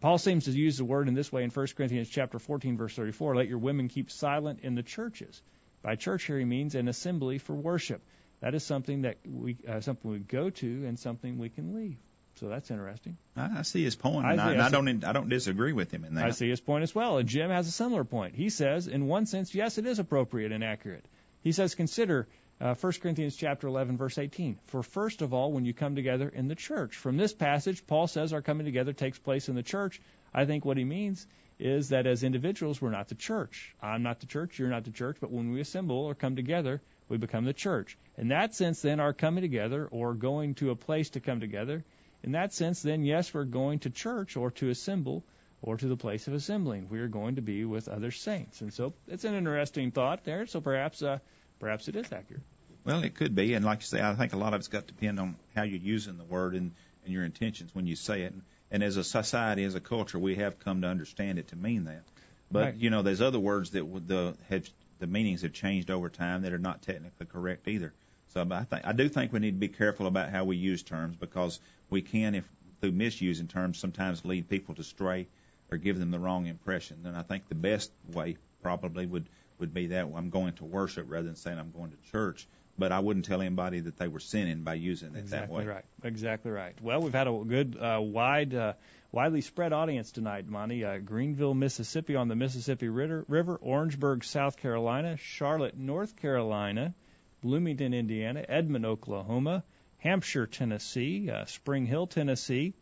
[0.00, 2.96] Paul seems to use the word in this way in 1 Corinthians chapter 14 verse
[2.96, 5.42] 34, let your women keep silent in the churches.
[5.82, 8.00] By church here he means an assembly for worship.
[8.40, 11.98] That is something that we uh, something we go to and something we can leave.
[12.40, 13.18] So that's interesting.
[13.36, 15.90] I, I see his point, I, and I, I, I don't I don't disagree with
[15.90, 16.24] him in that.
[16.24, 17.18] I see his point as well.
[17.18, 18.34] And Jim has a similar point.
[18.34, 21.04] He says, in one sense, yes, it is appropriate and accurate.
[21.42, 22.26] He says, consider
[22.58, 24.58] uh, 1 Corinthians chapter 11 verse 18.
[24.68, 26.96] For first of all, when you come together in the church.
[26.96, 30.00] From this passage, Paul says our coming together takes place in the church.
[30.32, 31.26] I think what he means
[31.58, 33.74] is that as individuals, we're not the church.
[33.82, 36.80] I'm not the church, you're not the church, but when we assemble or come together,
[37.10, 37.98] we become the church.
[38.16, 41.84] In that sense, then, our coming together or going to a place to come together,
[42.22, 45.24] in that sense, then, yes, we're going to church or to assemble
[45.62, 46.88] or to the place of assembling.
[46.88, 48.60] We are going to be with other saints.
[48.60, 50.46] And so it's an interesting thought there.
[50.46, 51.18] So perhaps, uh,
[51.58, 52.42] perhaps it is accurate.
[52.84, 54.86] Well, it could be, and like you say, I think a lot of it's got
[54.86, 56.72] to depend on how you're using the word and,
[57.04, 58.34] and your intentions when you say it.
[58.70, 61.84] And as a society, as a culture, we have come to understand it to mean
[61.84, 62.02] that.
[62.50, 62.74] But Right.
[62.76, 64.68] you know, there's other words that the have
[64.98, 67.92] the meanings have changed over time that are not technically correct either.
[68.28, 70.56] So but I think I do think we need to be careful about how we
[70.56, 71.60] use terms because
[71.90, 72.44] we can, if
[72.80, 75.28] through misusing terms, sometimes lead people to stray
[75.70, 76.98] or give them the wrong impression.
[77.04, 79.28] And I think the best way probably would
[79.58, 82.48] would be that I'm going to worship rather than saying I'm going to church.
[82.78, 85.66] But I wouldn't tell anybody that they were sinning by using it that Exactly way.
[85.66, 85.84] right.
[86.02, 86.74] Exactly right.
[86.80, 88.72] Well, we've had a good, uh, wide, uh,
[89.12, 90.82] widely spread audience tonight, Monty.
[90.82, 96.94] Uh, Greenville, Mississippi, on the Mississippi River, Orangeburg, South Carolina, Charlotte, North Carolina,
[97.42, 99.62] Bloomington, Indiana, Edmond, Oklahoma,
[100.00, 102.74] Hampshire, Tennessee, uh, Spring Hill, Tennessee,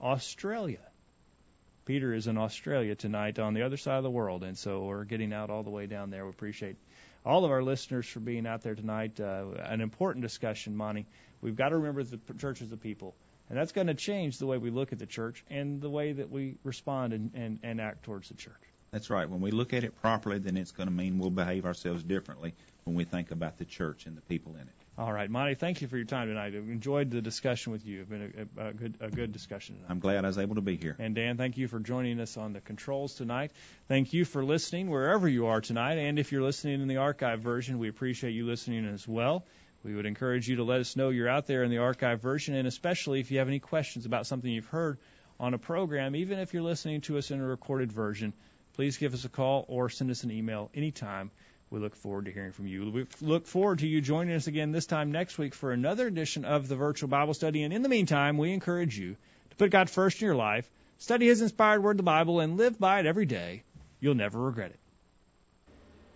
[0.00, 0.80] Australia.
[1.84, 5.04] Peter is in Australia tonight on the other side of the world, and so we're
[5.04, 6.24] getting out all the way down there.
[6.24, 6.76] We appreciate
[7.24, 9.20] all of our listeners for being out there tonight.
[9.20, 11.06] Uh, an important discussion, Monty.
[11.40, 13.14] We've got to remember the church is the people,
[13.48, 16.12] and that's going to change the way we look at the church and the way
[16.12, 18.54] that we respond and, and, and act towards the church.
[18.90, 19.28] That's right.
[19.28, 22.54] When we look at it properly, then it's going to mean we'll behave ourselves differently
[22.84, 24.83] when we think about the church and the people in it.
[24.96, 26.54] All right, Monty, thank you for your time tonight.
[26.54, 28.02] I've enjoyed the discussion with you.
[28.02, 29.88] It's been a, a, good a good discussion tonight.
[29.90, 30.94] I'm glad I was able to be here.
[31.00, 33.50] And Dan, thank you for joining us on the controls tonight.
[33.88, 35.98] Thank you for listening wherever you are tonight.
[35.98, 39.44] And if you're listening in the archive version, we appreciate you listening as well.
[39.82, 42.54] We would encourage you to let us know you're out there in the archive version,
[42.54, 44.98] and especially if you have any questions about something you've heard
[45.40, 48.32] on a program, even if you're listening to us in a recorded version,
[48.74, 51.32] please give us a call or send us an email anytime.
[51.74, 52.88] We look forward to hearing from you.
[52.88, 56.44] We look forward to you joining us again this time next week for another edition
[56.44, 57.64] of the Virtual Bible Study.
[57.64, 59.16] And in the meantime, we encourage you
[59.50, 62.78] to put God first in your life, study His inspired word, the Bible, and live
[62.78, 63.64] by it every day.
[63.98, 64.78] You'll never regret it.